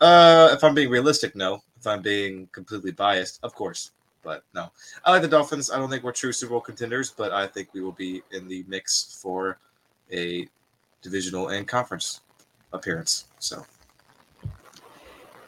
Uh, 0.00 0.50
if 0.52 0.62
I'm 0.62 0.74
being 0.74 0.88
realistic, 0.88 1.34
no. 1.34 1.64
If 1.80 1.86
I'm 1.88 2.00
being 2.00 2.48
completely 2.52 2.92
biased, 2.92 3.40
of 3.42 3.52
course. 3.52 3.90
But 4.26 4.42
no, 4.56 4.72
I 5.04 5.12
like 5.12 5.22
the 5.22 5.28
Dolphins. 5.28 5.70
I 5.70 5.78
don't 5.78 5.88
think 5.88 6.02
we're 6.02 6.10
true 6.10 6.32
Super 6.32 6.50
Bowl 6.50 6.60
contenders, 6.60 7.12
but 7.12 7.30
I 7.30 7.46
think 7.46 7.72
we 7.72 7.80
will 7.80 7.92
be 7.92 8.24
in 8.32 8.48
the 8.48 8.64
mix 8.66 9.20
for 9.22 9.56
a 10.12 10.48
divisional 11.00 11.50
and 11.50 11.68
conference 11.68 12.22
appearance. 12.72 13.26
So 13.38 13.64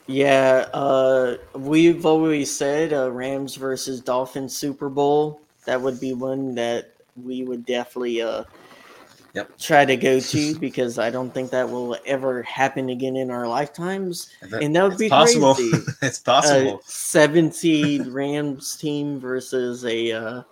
Yeah. 0.06 0.68
Uh, 0.72 1.38
we've 1.54 2.06
always 2.06 2.54
said 2.54 2.92
uh, 2.92 3.10
Rams 3.10 3.56
versus 3.56 4.00
Dolphins 4.00 4.56
Super 4.56 4.88
Bowl. 4.88 5.40
That 5.64 5.80
would 5.80 5.98
be 5.98 6.12
one 6.12 6.54
that 6.54 6.94
we 7.20 7.42
would 7.42 7.66
definitely 7.66 8.22
uh, 8.22 8.44
Yep. 9.38 9.58
try 9.58 9.84
to 9.84 9.96
go 9.96 10.18
to 10.20 10.58
because 10.66 10.98
I 10.98 11.10
don't 11.10 11.32
think 11.32 11.50
that 11.50 11.68
will 11.70 11.96
ever 12.06 12.42
happen 12.42 12.88
again 12.90 13.16
in 13.16 13.30
our 13.30 13.46
lifetimes. 13.46 14.30
if 14.42 14.52
it- 14.52 14.62
And 14.64 14.74
that 14.76 14.82
would 14.88 14.98
be 14.98 15.08
possible. 15.08 15.54
crazy. 15.54 15.76
it's 16.02 16.18
possible. 16.18 16.78
a 16.80 16.82
seven 16.90 17.52
seed 17.52 18.06
Rams 18.08 18.76
team 18.76 19.20
versus 19.20 19.84
a 19.84 20.12
uh, 20.12 20.42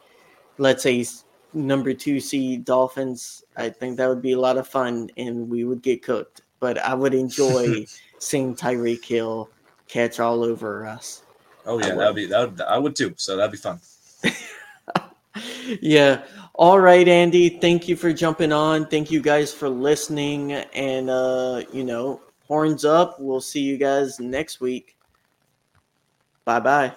let's 0.59 0.83
say 0.83 1.05
number 1.53 1.93
two 1.95 2.21
seed 2.21 2.65
Dolphins. 2.65 3.45
I 3.57 3.71
think 3.71 3.97
that 3.97 4.09
would 4.09 4.23
be 4.23 4.33
a 4.33 4.39
lot 4.41 4.57
of 4.59 4.69
fun, 4.69 5.11
and 5.17 5.49
we 5.49 5.65
would 5.65 5.83
get 5.83 6.03
cooked. 6.03 6.43
But 6.61 6.79
I 6.79 6.95
would 6.95 7.15
enjoy 7.15 7.87
seeing 8.19 8.55
Tyreek 8.55 9.05
Hill 9.05 9.51
catch 9.89 10.21
all 10.21 10.43
over 10.45 10.87
us. 10.87 11.23
oh 11.67 11.79
yeah, 11.79 11.95
that 11.95 12.07
would 12.07 12.17
be 12.17 12.27
that. 12.27 12.51
Would, 12.51 12.61
I 12.63 12.79
would 12.79 12.95
too. 12.97 13.15
So 13.17 13.37
that'd 13.37 13.51
be 13.53 13.59
fun. 13.59 13.81
yeah. 15.81 16.23
All 16.59 16.81
right, 16.81 17.07
Andy. 17.07 17.51
Thank 17.51 17.87
you 17.87 17.97
for 17.97 18.15
jumping 18.15 18.51
on. 18.51 18.87
Thank 18.87 19.11
you 19.11 19.21
guys 19.21 19.53
for 19.53 19.69
listening. 19.69 20.53
And 20.53 21.11
uh, 21.11 21.63
you 21.71 21.85
know, 21.85 22.23
horns 22.47 22.83
up. 22.83 23.21
We'll 23.21 23.43
see 23.43 23.61
you 23.61 23.77
guys 23.77 24.19
next 24.19 24.59
week. 24.59 24.97
Bye 26.47 26.61
bye. 26.61 26.95